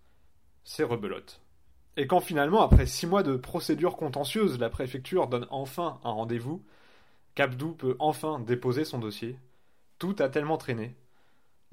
[0.63, 1.41] C'est rebelote.
[1.97, 6.63] Et quand finalement, après six mois de procédure contentieuse, la préfecture donne enfin un rendez-vous,
[7.33, 9.39] qu'Abdou peut enfin déposer son dossier,
[9.97, 10.95] tout a tellement traîné.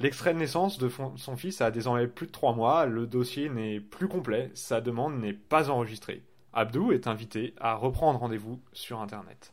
[0.00, 3.80] L'extrait de naissance de son fils a désormais plus de trois mois, le dossier n'est
[3.80, 6.22] plus complet, sa demande n'est pas enregistrée.
[6.52, 9.52] Abdou est invité à reprendre rendez-vous sur Internet.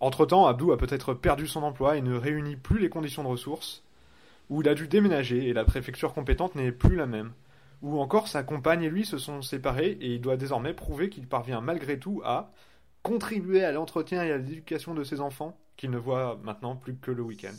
[0.00, 3.84] Entre-temps, Abdou a peut-être perdu son emploi et ne réunit plus les conditions de ressources,
[4.48, 7.32] ou il a dû déménager et la préfecture compétente n'est plus la même,
[7.82, 11.26] Ou encore sa compagne et lui se sont séparés et il doit désormais prouver qu'il
[11.26, 12.52] parvient malgré tout à
[13.02, 17.10] contribuer à l'entretien et à l'éducation de ses enfants, qu'il ne voit maintenant plus que
[17.10, 17.54] le week-end.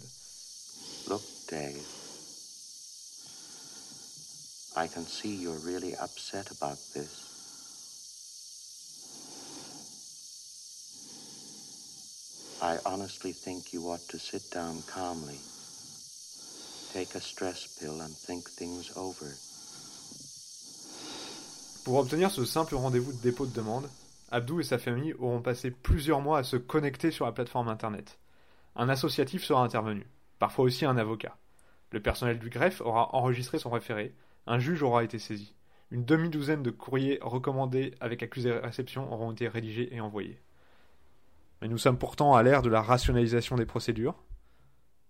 [4.76, 7.32] I can see you're really upset about this.
[12.62, 15.40] I honestly think you ought to sit down calmly.
[16.94, 19.36] Take a stress pill and think things over.
[21.84, 23.90] Pour obtenir ce simple rendez-vous de dépôt de demande,
[24.32, 28.20] Abdou et sa famille auront passé plusieurs mois à se connecter sur la plateforme internet.
[28.76, 30.06] Un associatif sera intervenu,
[30.40, 31.36] parfois aussi un avocat.
[31.92, 34.14] Le personnel du greffe aura enregistré son référé,
[34.48, 35.56] un juge aura été saisi.
[35.92, 40.42] Une demi-douzaine de courriers recommandés avec accusé réception auront été rédigés et envoyés.
[41.62, 44.16] Mais nous sommes pourtant à l'ère de la rationalisation des procédures.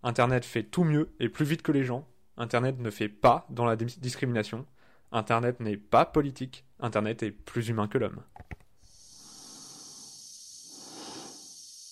[0.04, 2.08] Internet fait tout mieux et plus vite que les gens.
[2.38, 4.66] Internet ne fait pas dans la discrimination.
[5.12, 6.66] Internet n'est pas politique.
[6.80, 8.24] Internet est plus humain que l'homme.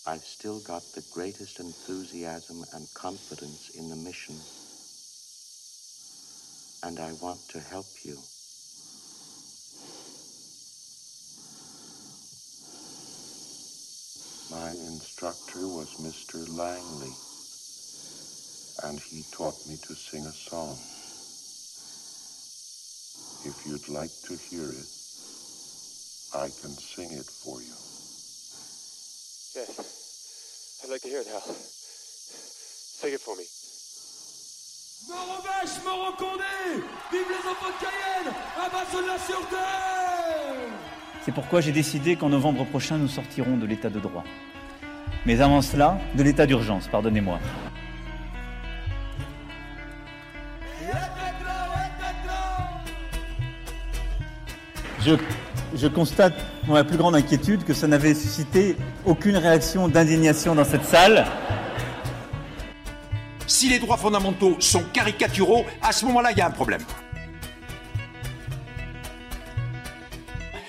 [0.08, 4.34] I've still got the greatest enthusiasm and confidence in the mission.
[6.82, 8.18] And I want to help you.
[14.50, 16.48] My instructor was Mr.
[16.58, 17.14] Langley,
[18.84, 20.78] and he taught me to sing a song.
[23.46, 24.88] If you'd like to hear it,
[26.34, 27.76] I can sing it for you.
[29.56, 29.70] Yes.
[30.84, 31.42] I'd like to hear it, Hal.
[31.42, 33.46] Sing it for me.
[41.24, 44.24] C'est pourquoi j'ai décidé qu'en novembre prochain, nous sortirons de l'état de droit.
[45.26, 47.40] Mais avant cela, de l'état d'urgence, pardonnez-moi.
[55.76, 56.34] Je constate,
[56.68, 61.26] dans la plus grande inquiétude, que ça n'avait suscité aucune réaction d'indignation dans cette salle.
[63.50, 66.84] Si les droits fondamentaux sont caricaturaux, à ce moment-là, il y a un problème.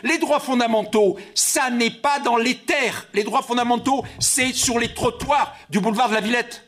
[0.03, 3.07] Les droits fondamentaux, ça n'est pas dans les terres.
[3.13, 6.67] Les droits fondamentaux, c'est sur les trottoirs du boulevard de la Villette.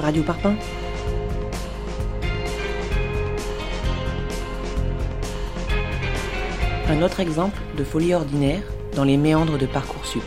[0.00, 0.56] Radio Parpaing
[6.88, 8.62] Un autre exemple de folie ordinaire
[8.94, 10.22] dans les méandres de Parcoursup.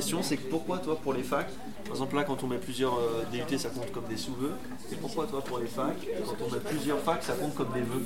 [0.00, 1.50] Question, c'est que pourquoi toi pour les facs,
[1.84, 4.52] par exemple là quand on met plusieurs euh, DUT ça compte comme des sous-vœux,
[4.90, 7.82] et pourquoi toi pour les facs, quand on met plusieurs facs ça compte comme des
[7.82, 8.04] vœux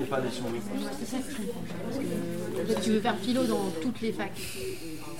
[0.00, 0.60] et pas des sous-vœux?
[1.00, 1.62] C'est ça que je comprends.
[2.66, 4.40] Parce que tu veux faire philo dans toutes les facs.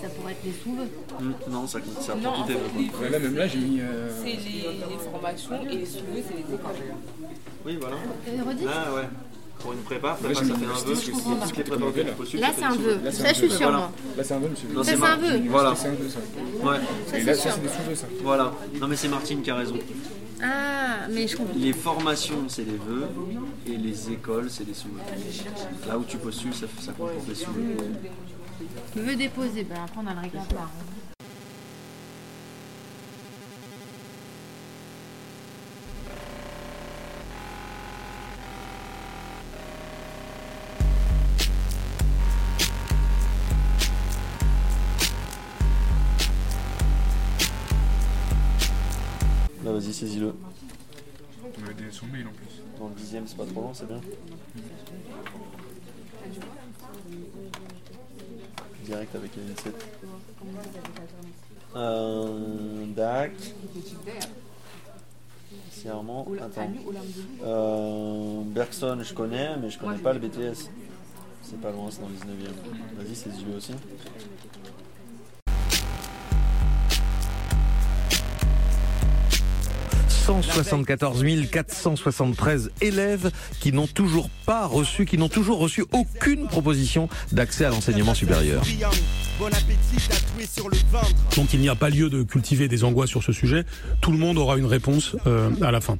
[0.00, 0.88] Ça pourrait être les sous-vœux.
[1.20, 2.60] Hmm, Non, ça compte ça fait, vœux.
[3.02, 6.34] les- là, même là, j'ai mis, euh, C'est les, les formations et les sous-vœux, c'est
[6.36, 6.94] les écoles.
[7.66, 7.96] Oui voilà.
[7.96, 9.08] Euh, redis Là ouais.
[9.60, 12.40] Pour une prépa, Là, prépa ça fait un vœu, toutes les prépas auxquelles tu postules,
[12.40, 13.00] Là, c'est un vœu.
[13.10, 13.90] Ça, je suis sûre, moi.
[14.16, 14.68] Là, c'est un vœu, monsieur.
[14.72, 15.42] Non, Ça, c'est un vœu.
[15.48, 15.74] Voilà.
[15.76, 16.18] C'est un vœu, ça.
[16.66, 16.76] Ouais.
[16.76, 18.06] Et c'est là, ça, c'est des sous-vœux, ça.
[18.22, 18.52] Voilà.
[18.80, 19.74] Non mais c'est Martine qui a raison.
[20.40, 21.54] Ah, mais je comprends.
[21.58, 23.08] Les formations, c'est des vœux,
[23.66, 25.00] et les écoles, c'est des sous-vœux.
[25.88, 27.76] Là où tu postules, ça, ça compte pour des sous-vœux.
[28.96, 30.70] Vœu déposé, ben après on a le réclatoire.
[49.98, 50.34] Saisis-le.
[51.42, 52.62] On avait des sous-mails en plus.
[52.78, 54.00] Dans le dixième, c'est pas trop long, c'est bien.
[58.84, 59.74] Direct avec la ligne 7.
[61.76, 63.32] Euh, DAC.
[65.70, 66.26] Serment.
[66.40, 66.72] Attends.
[67.42, 70.70] Euh, Bergson, je connais, mais je connais pas le BTS.
[71.42, 72.52] C'est pas loin, c'est dans le 19ème.
[72.96, 73.72] Vas-y, saisis-le aussi.
[80.28, 87.64] «174 473 élèves qui n'ont toujours pas reçu, qui n'ont toujours reçu aucune proposition d'accès
[87.64, 88.62] à l'enseignement supérieur.
[91.34, 93.64] Donc il n'y a pas lieu de cultiver des angoisses sur ce sujet.
[94.02, 95.96] Tout le monde aura une réponse euh, à la fin.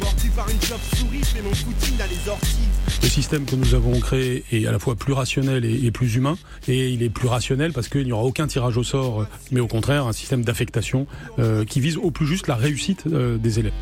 [0.00, 2.68] Mordu par une chauve-souris, fait mon footing dans les orties.
[3.02, 6.14] Le système que nous avons créé est à la fois plus rationnel et, et plus
[6.14, 6.36] humain.
[6.68, 9.66] Et il est plus rationnel parce qu'il n'y aura aucun tirage au sort, mais au
[9.66, 11.06] contraire un système d'affectation
[11.38, 13.72] euh, qui vise au plus juste la réussite euh, des élèves.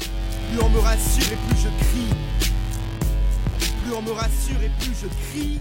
[0.52, 2.14] Plus on me rassure et plus je crie.
[3.58, 5.60] Plus on me rassure et plus je crie.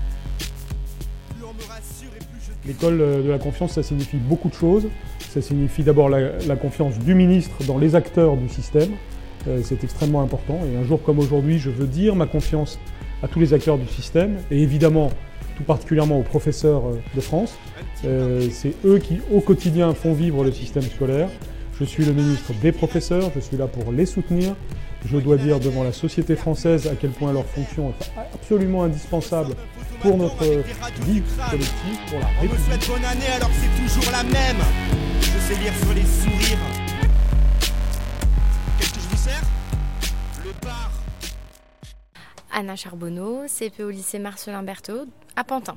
[1.35, 4.87] Plus on me L'école euh, de la confiance, ça signifie beaucoup de choses.
[5.33, 8.91] Ça signifie d'abord la, la confiance du ministre dans les acteurs du système.
[9.47, 10.59] Euh, C'est extrêmement important.
[10.71, 12.79] Et un jour comme aujourd'hui, je veux dire ma confiance
[13.23, 15.11] à tous les acteurs du système et évidemment
[15.57, 17.57] tout particulièrement aux professeurs euh, de France.
[18.05, 21.29] Euh, C'est eux qui au quotidien font vivre le système scolaire.
[21.79, 24.55] Je suis le ministre des professeurs, je suis là pour les soutenir.
[25.07, 29.53] Je dois dire devant la société française à quel point leur fonction est absolument indispensable
[30.01, 31.21] pour notre vie
[31.51, 34.57] collective, pour la souhaite bonne année alors que c'est toujours la même.
[35.21, 36.74] Je sais lire sur les sourires.
[42.55, 45.75] Anna Charbonneau, CP au lycée Marcelin Berthaud, à Pantin.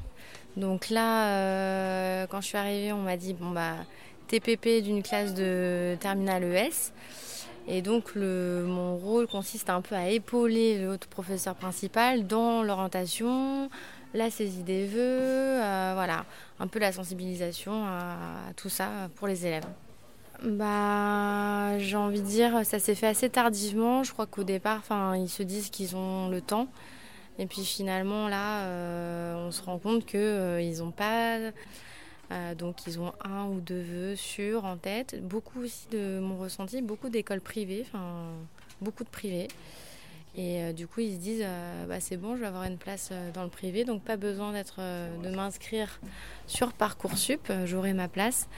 [0.56, 3.74] Donc là, euh, quand je suis arrivée, on m'a dit bon bah
[4.28, 6.92] TPP d'une classe de terminale ES.
[7.66, 13.68] Et donc mon rôle consiste un peu à épauler l'autre professeur principal dans l'orientation,
[14.14, 16.26] la saisie des vœux, euh, voilà,
[16.60, 19.66] un peu la sensibilisation à tout ça pour les élèves.
[20.44, 24.04] Bah, j'ai envie de dire, ça s'est fait assez tardivement.
[24.04, 24.82] Je crois qu'au départ,
[25.16, 26.68] ils se disent qu'ils ont le temps.
[27.38, 31.38] Et puis finalement, là, euh, on se rend compte qu'ils n'ont pas.
[32.30, 35.20] euh, donc, ils ont un ou deux vœux sûrs en tête.
[35.22, 38.26] Beaucoup aussi de mon ressenti, beaucoup d'écoles privées, enfin,
[38.80, 39.48] beaucoup de privés.
[40.36, 42.76] Et euh, du coup, ils se disent, euh, bah, c'est bon, je vais avoir une
[42.76, 46.00] place euh, dans le privé, donc pas besoin d'être, euh, de m'inscrire
[46.46, 48.48] sur Parcoursup, euh, j'aurai ma place.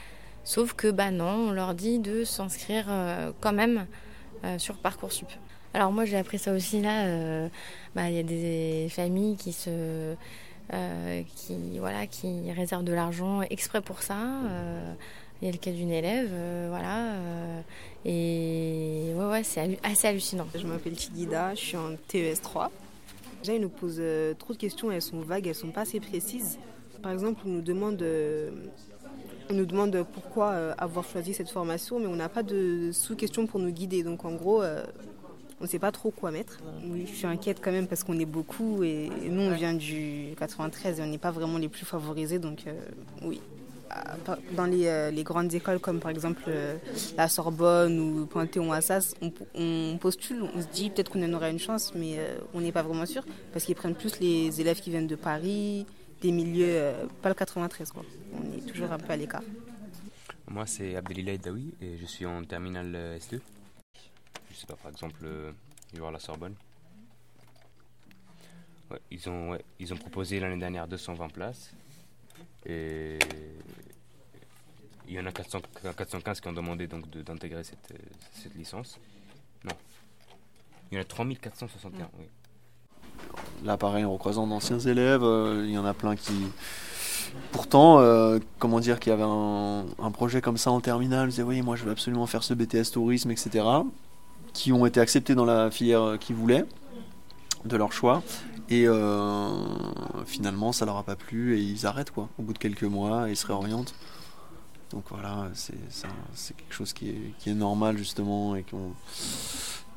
[0.45, 3.87] Sauf que bah non, on leur dit de s'inscrire euh, quand même
[4.45, 5.29] euh, sur Parcoursup.
[5.75, 7.49] Alors moi j'ai appris ça aussi là, euh,
[7.95, 10.15] bah, il y a des familles qui se
[11.35, 14.17] qui voilà qui réservent de l'argent exprès pour ça.
[15.43, 16.31] il y a le cas d'une élève,
[16.69, 17.17] voilà,
[18.05, 20.47] et ouais ouais c'est assez hallucinant.
[20.55, 22.69] Je m'appelle Chigida, je suis en TES3.
[23.43, 24.03] Déjà, ils nous posent
[24.39, 26.59] trop de questions, elles sont vagues, elles sont pas assez précises.
[27.03, 28.05] Par exemple, on nous demande,
[29.51, 33.47] on nous demande pourquoi euh, avoir choisi cette formation, mais on n'a pas de sous-questions
[33.47, 34.03] pour nous guider.
[34.03, 34.83] Donc, en gros, euh,
[35.61, 36.59] on ne sait pas trop quoi mettre.
[36.87, 40.35] Oui, je suis inquiète quand même parce qu'on est beaucoup et nous, on vient du
[40.39, 42.39] 93 et on n'est pas vraiment les plus favorisés.
[42.39, 42.73] Donc, euh,
[43.23, 43.41] oui.
[43.93, 44.15] Ah,
[44.55, 46.77] Dans les, les grandes écoles comme par exemple euh,
[47.17, 51.59] la Sorbonne ou Panthéon-Assas, on, on postule, on se dit peut-être qu'on en aura une
[51.59, 54.91] chance, mais euh, on n'est pas vraiment sûr parce qu'ils prennent plus les élèves qui
[54.91, 55.87] viennent de Paris,
[56.21, 58.05] des milieux, euh, pas le 93 quoi.
[58.35, 59.43] On est toujours un peu à l'écart.
[60.49, 63.41] Moi, c'est Abdelillah Daoui et je suis en terminale euh, S2.
[64.51, 65.53] Je sais pas, par exemple, euh,
[65.93, 66.55] il va y avoir la Sorbonne.
[68.91, 71.73] Ouais, ils, ont, ouais, ils ont proposé l'année dernière 220 places.
[72.67, 73.19] Et
[75.07, 75.61] il y en a 400
[75.97, 77.99] 415 qui ont demandé donc de- d'intégrer cette, euh,
[78.33, 78.99] cette licence.
[79.65, 79.75] Non.
[80.91, 82.25] Il y en a 3461, oui.
[83.65, 86.33] Là, pareil, en recroisant d'anciens élèves, euh, il y en a plein qui.
[87.53, 91.43] Pourtant, euh, comment dire, qu'il y avait un, projet comme ça en terminale, ils disaient
[91.43, 93.65] oui, moi je veux absolument faire ce BTS tourisme, etc.
[94.53, 96.65] Qui ont été acceptés dans la filière qu'ils voulaient,
[97.65, 98.23] de leur choix.
[98.69, 99.49] Et euh,
[100.27, 102.29] finalement, ça leur a pas plu et ils arrêtent quoi.
[102.39, 103.95] Au bout de quelques mois, ils se réorientent.
[104.93, 105.77] Donc voilà, c'est
[106.57, 108.93] quelque chose qui est, qui est normal justement et qu'on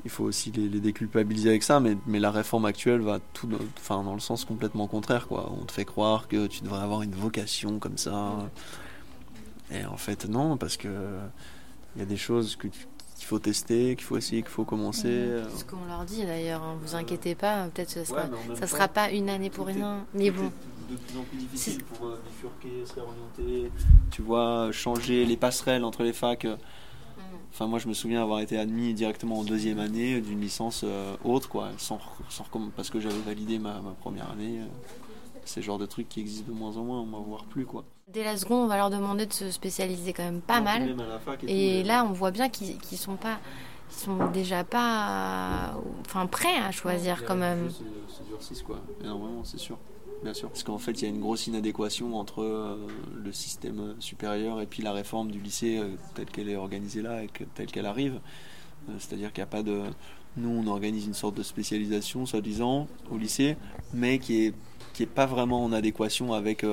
[0.06, 3.48] il faut aussi les, les déculpabiliser avec ça, mais, mais la réforme actuelle va tout,
[3.48, 5.28] dans- enfin, dans le sens complètement contraire.
[5.28, 5.52] Quoi.
[5.60, 8.50] On te fait croire que tu devrais avoir une vocation comme ça.
[9.72, 10.90] Et en fait, non, parce que
[11.96, 14.66] il y a des choses que tu- qu'il faut tester, qu'il faut essayer, qu'il faut
[14.66, 15.42] commencer.
[15.50, 18.68] C'est ce qu'on leur dit d'ailleurs, hein, vous inquiétez pas, peut-être que ça Ouais, temps,
[18.68, 20.06] sera pas une année pour rien.
[20.14, 20.52] Mais bon,
[20.90, 23.72] de plus en plus difficile pour euh, bifurquer, se réorienter,
[24.12, 26.44] tu vois, changer les passerelles entre les facs.
[26.46, 26.58] euh.
[27.54, 31.16] Enfin, moi, je me souviens avoir été admis directement en deuxième année d'une licence euh,
[31.24, 32.00] haute, quoi, sans,
[32.30, 32.46] sans
[32.76, 34.60] parce que j'avais validé ma, ma première année.
[34.62, 34.66] euh.
[35.46, 37.66] C'est le genre de truc qui existe de moins en moins, on va voir plus,
[37.66, 37.84] quoi.
[38.08, 40.86] dès la seconde, on va leur demander de se spécialiser quand même pas Non, mal.
[40.86, 43.38] même à la fac et Et tout, là, on voit bien qu'ils qu'ils sont pas,
[43.92, 47.70] ils sont déjà pas, enfin prêts à choisir quand même.
[47.70, 48.80] se durcissent, quoi.
[49.04, 49.78] Énormément, c'est sûr.
[50.24, 50.50] Bien sûr.
[50.50, 52.78] Parce qu'en fait, il y a une grosse inadéquation entre euh,
[53.22, 57.24] le système supérieur et puis la réforme du lycée euh, telle qu'elle est organisée là
[57.24, 58.20] et telle qu'elle arrive.
[58.90, 59.82] Euh, C'est-à-dire qu'il n'y a pas de.
[60.38, 63.58] Nous, on organise une sorte de spécialisation, soi-disant, au lycée,
[63.94, 64.54] mais qui est,
[64.94, 66.66] qui est pas vraiment en adéquation avec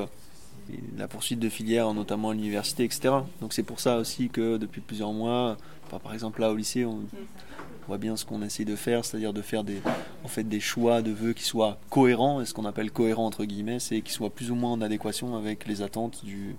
[0.97, 3.17] la poursuite de filières, notamment à l'université, etc.
[3.43, 5.59] Donc c'est pour ça aussi que depuis plusieurs mois,
[5.91, 7.01] par exemple là au lycée, on
[7.91, 9.83] voit bien ce qu'on essaye de faire, c'est-à-dire de faire des,
[10.25, 13.45] en fait, des choix de vœux qui soient cohérents, et ce qu'on appelle cohérent entre
[13.45, 16.55] guillemets, c'est qui soient plus ou moins en adéquation avec les attentes du,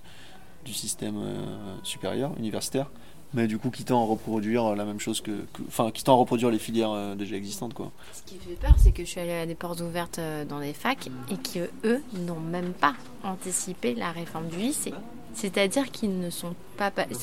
[0.66, 2.90] système euh, supérieur, universitaire,
[3.34, 6.16] mais du coup qui tend à reproduire la même chose que, que- enfin qui tend
[6.16, 7.92] à reproduire les filières euh, déjà existantes quoi.
[8.14, 10.60] Ce qui fait peur, c'est que je suis allée à des portes ouvertes euh, dans
[10.60, 14.94] des facs et que eux n'ont même pas anticipé la réforme du lycée.
[15.34, 16.42] C'est-à-dire qu'ils ne se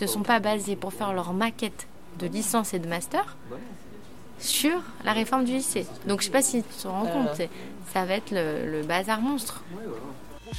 [0.07, 1.87] sont pas basés pour faire leur maquette
[2.19, 3.37] de licence et de master
[4.39, 5.87] sur la réforme du lycée.
[6.07, 7.13] Donc je sais pas si tu te rends Euh.
[7.13, 7.41] compte,
[7.93, 9.63] ça va être le, le bazar monstre.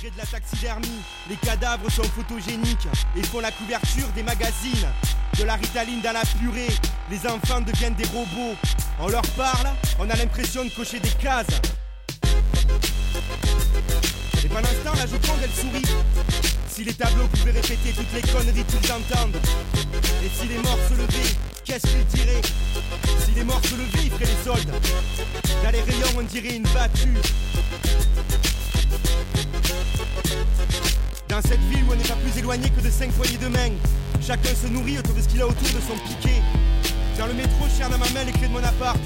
[0.03, 4.87] De la taxidermie, les cadavres sont photogéniques et font la couverture des magazines.
[5.37, 6.69] De la ritaline dans la purée,
[7.09, 8.55] les enfants deviennent des robots.
[8.99, 9.67] On leur parle,
[9.99, 11.47] on a l'impression de cocher des cases.
[14.45, 15.95] Et pendant ce temps, la Joconde, elle sourit.
[16.79, 19.35] Si les tableaux pouvaient répéter toutes les conneries qu'ils entendent,
[20.23, 22.41] et si les morts se levaient, qu'est-ce qu'ils diraient?
[23.25, 24.71] Si les morts se levaient, ils feraient les soldes.
[25.61, 27.17] Dans les rayons, on dirait une battue.
[31.27, 33.71] Dans cette ville où on n'est pas plus éloigné que de cinq poignées de main,
[34.25, 36.41] chacun se nourrit autour de ce qu'il a autour de son piquet.
[37.17, 38.97] Dans le métro, je dans ma main les clés de mon appart.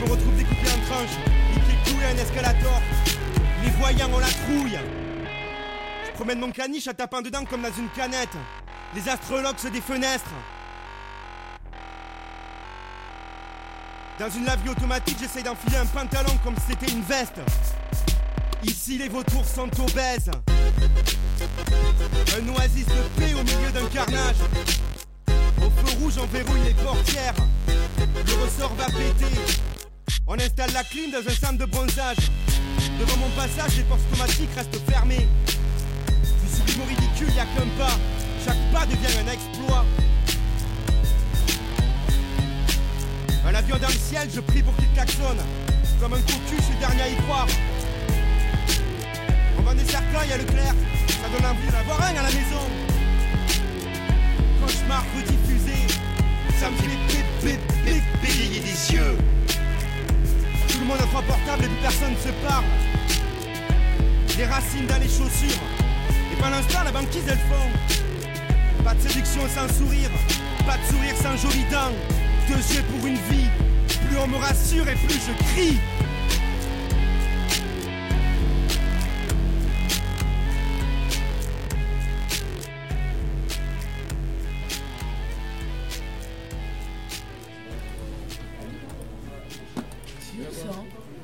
[0.00, 1.18] Je me retrouve découpé en tranches,
[1.84, 2.80] cloués à un escalator.
[3.62, 4.78] Les voyants ont la trouille.
[6.06, 8.36] Je promène mon caniche à tapant dedans comme dans une canette.
[8.94, 10.30] Les astrologues se des fenêtres.
[14.18, 17.40] Dans une laverie automatique, j'essaye d'enfiler un pantalon comme si c'était une veste.
[18.62, 20.30] Ici, les vautours sont obèses.
[22.36, 24.36] Un oasis de paix au milieu d'un carnage.
[25.58, 27.34] Au feu rouge, on verrouille les portières.
[27.66, 29.79] Le ressort va péter.
[30.26, 32.30] On installe la clim dans un centre de bronzage.
[32.98, 35.28] Devant mon passage, les portes automatiques restent fermées.
[35.46, 37.96] Du sublime au ridicule, y a qu'un pas.
[38.44, 39.84] Chaque pas devient un exploit.
[43.46, 45.42] Un avion dans le ciel, je prie pour qu'il klaxonne.
[46.00, 47.48] Comme un cocu, je suis le dernier à y croire.
[49.58, 50.74] On vend des cercueils à Leclerc,
[51.08, 52.64] ça donne envie d'en avoir un à la maison.
[54.60, 55.74] Cauchemar rediffusé,
[56.58, 56.90] ça me fait.
[60.80, 62.64] Tout le monde a trois portables et plus personne ne se parle.
[64.34, 65.60] Des racines dans les chaussures.
[66.32, 68.82] Et ce temps, la banquise elle fond.
[68.82, 70.08] Pas de séduction sans sourire,
[70.66, 71.92] pas de sourire sans joli dents.
[72.48, 73.50] Deux yeux pour une vie,
[74.08, 75.78] plus on me rassure et plus je crie.
[90.60, 90.74] C'est ça.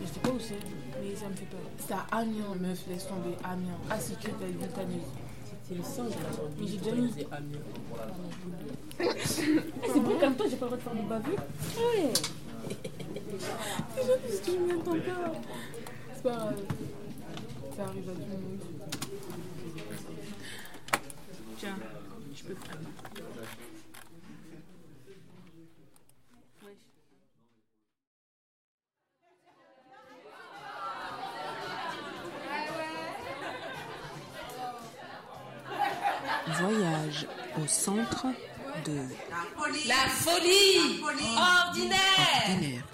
[0.00, 0.54] Je sais pas où c'est,
[1.02, 1.60] mais ça me fait peur.
[1.78, 3.36] C'est à Amiens, meuf, laisse tomber.
[3.44, 3.76] Amiens.
[3.90, 4.82] Ah, si tu t'as vu ta
[5.68, 6.04] C'est le sang,
[6.58, 7.12] Mais j'ai déjà mis.
[9.34, 11.42] C'est bon, comme toi, j'ai pas le droit de faire des bavures
[11.76, 12.12] Ouais.
[13.96, 14.92] Déjà, parce que je pas.
[16.14, 16.54] C'est pas grave.
[17.76, 18.60] Ça arrive à tout le monde.
[21.58, 21.76] Tiens,
[22.34, 22.76] je peux faire.
[36.60, 37.26] Voyage
[37.62, 38.26] au centre
[38.84, 39.00] de
[40.36, 41.64] Ordinaire.
[41.66, 42.84] Ordinaire.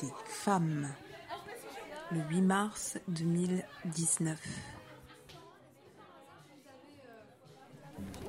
[0.00, 0.88] Des femmes.
[2.12, 4.38] Le 8 mars 2019.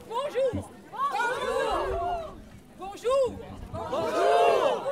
[0.10, 0.72] Bonjour.
[0.92, 2.34] Bonjour.
[2.80, 3.36] Bonjour.
[3.72, 4.88] Bonjour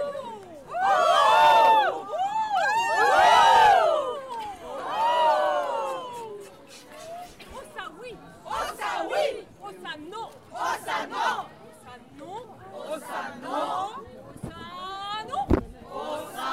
[7.51, 8.12] Oh ça oui
[8.45, 9.26] Oh ça oui
[9.64, 11.34] Oh ça non Oh ça non
[11.66, 12.39] Oh ça non
[12.76, 13.68] Oh ça non
[14.22, 14.60] Oh ça
[15.28, 15.43] non
[15.91, 16.51] Oh ça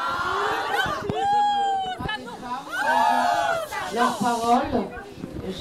[2.19, 2.37] non Oh
[3.69, 4.85] ça non leurs paroles.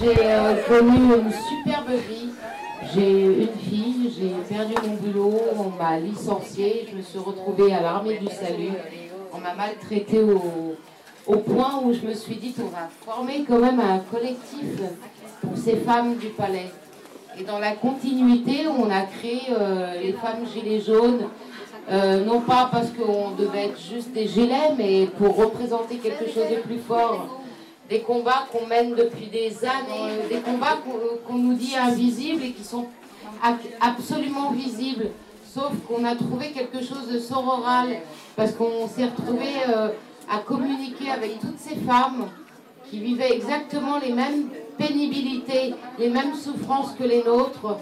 [0.06, 2.30] J'ai euh, connu une superbe vie.
[2.94, 7.82] J'ai une fille, j'ai perdu mon boulot, on m'a licenciée, je me suis retrouvée à
[7.82, 8.74] l'armée du salut.
[9.34, 13.80] On m'a maltraitée au, point où je me suis dit on va former quand même
[13.80, 14.80] un collectif
[15.42, 16.72] pour ces femmes du palais.
[17.40, 21.30] Et dans la continuité, on a créé euh, les femmes gilets jaunes,
[21.90, 26.48] euh, non pas parce qu'on devait être juste des gilets, mais pour représenter quelque chose
[26.52, 27.42] de plus fort.
[27.90, 30.80] Des combats qu'on mène depuis des années, des combats
[31.28, 32.88] qu'on nous dit invisibles et qui sont
[33.80, 35.12] absolument visibles.
[35.54, 37.98] Sauf qu'on a trouvé quelque chose de sororal,
[38.36, 39.90] parce qu'on s'est retrouvé euh,
[40.30, 42.28] à communiquer avec toutes ces femmes
[42.90, 47.78] qui vivaient exactement les mêmes pénibilités, les mêmes souffrances que les nôtres,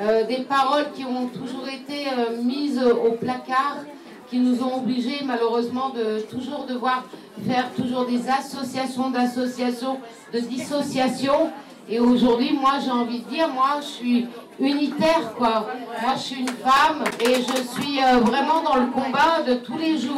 [0.00, 3.84] euh, des paroles qui ont toujours été euh, mises au placard,
[4.32, 7.04] qui nous ont obligés malheureusement de toujours devoir
[7.46, 10.00] faire toujours des associations d'associations,
[10.32, 11.50] de dissociation.
[11.86, 14.26] Et aujourd'hui, moi j'ai envie de dire, moi je suis
[14.58, 15.66] unitaire quoi.
[16.00, 19.76] Moi je suis une femme et je suis euh, vraiment dans le combat de tous
[19.76, 20.16] les jours.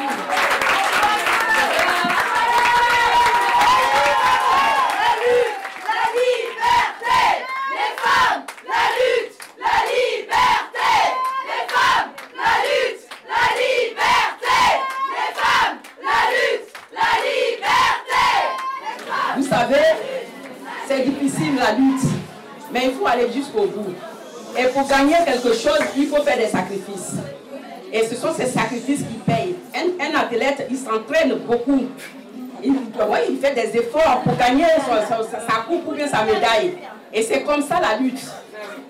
[5.95, 7.21] La liberté
[7.77, 8.43] Les femmes
[8.73, 10.93] La lutte La liberté
[11.49, 14.61] Les femmes La lutte La liberté
[15.17, 15.77] Les femmes
[16.09, 18.27] La lutte La liberté
[19.37, 19.85] Vous savez,
[20.87, 22.03] c'est difficile la lutte,
[22.73, 23.95] mais il faut aller jusqu'au bout.
[24.57, 27.15] Et pour gagner quelque chose, il faut faire des sacrifices.
[27.93, 29.57] Et ce sont ces sacrifices qui payent.
[29.75, 31.87] Un, athlète, il s'entraîne beaucoup.
[32.62, 32.75] Il,
[33.29, 36.77] il fait des efforts pour gagner sa coupe ou bien sa médaille.
[37.12, 38.21] Et c'est comme ça la lutte.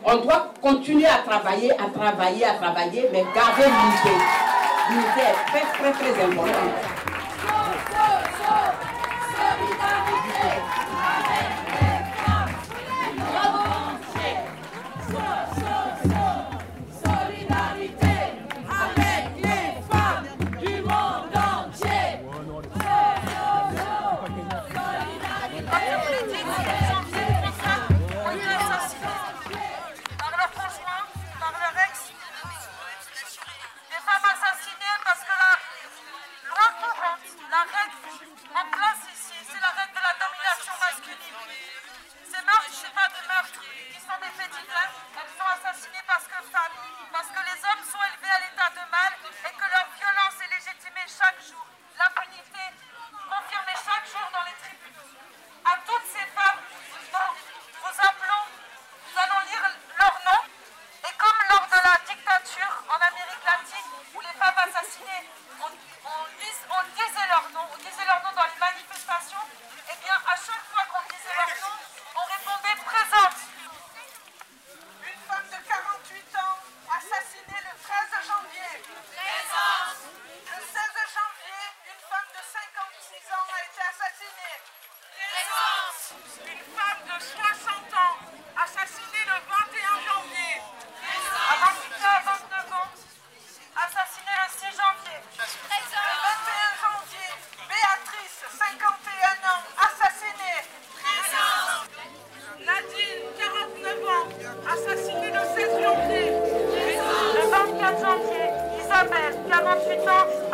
[0.04, 4.24] On doit continuer à travailler, à travailler, à travailler, mais garder l'unité.
[4.90, 6.94] L'unité est très, très, très importante.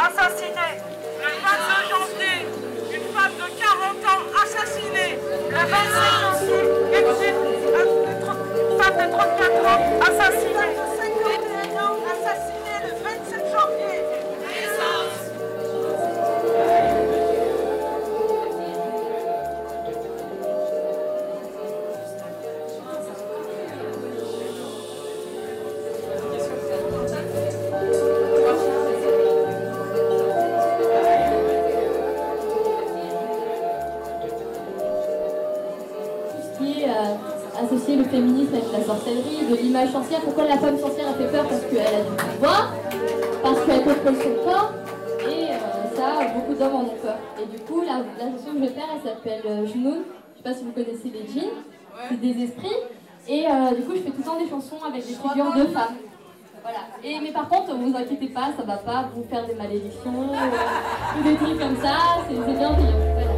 [0.01, 0.81] Assassinée.
[1.21, 2.37] Le 22 janvier,
[2.95, 5.13] une femme de 40 ans, assassinée.
[5.51, 5.81] Le 27
[6.21, 10.73] janvier, une femme de 34 ans, assassinée.
[38.21, 40.21] Féminisme avec la sorcellerie, de l'image sorcière.
[40.21, 41.45] Pourquoi la femme sorcière a fait peur?
[41.49, 42.73] Parce qu'elle a du pouvoir,
[43.43, 44.73] parce qu'elle contrôle son corps,
[45.21, 47.16] et euh, ça, beaucoup d'hommes en ont peur.
[47.41, 50.01] Et du coup, la, la chanson que je vais faire, elle s'appelle euh, Jnoun.
[50.33, 51.57] Je sais pas si vous connaissez les djinns,
[52.09, 52.81] c'est des esprits.
[53.29, 55.66] Et euh, du coup, je fais tout le temps des chansons avec des figures de
[55.66, 55.97] femmes.
[56.62, 56.81] Voilà.
[57.03, 61.18] Et, mais par contre, vous inquiétez pas, ça va pas vous faire des malédictions euh,
[61.18, 63.01] ou des trucs comme ça, c'est c'est bienveillant.
[63.14, 63.33] Voilà,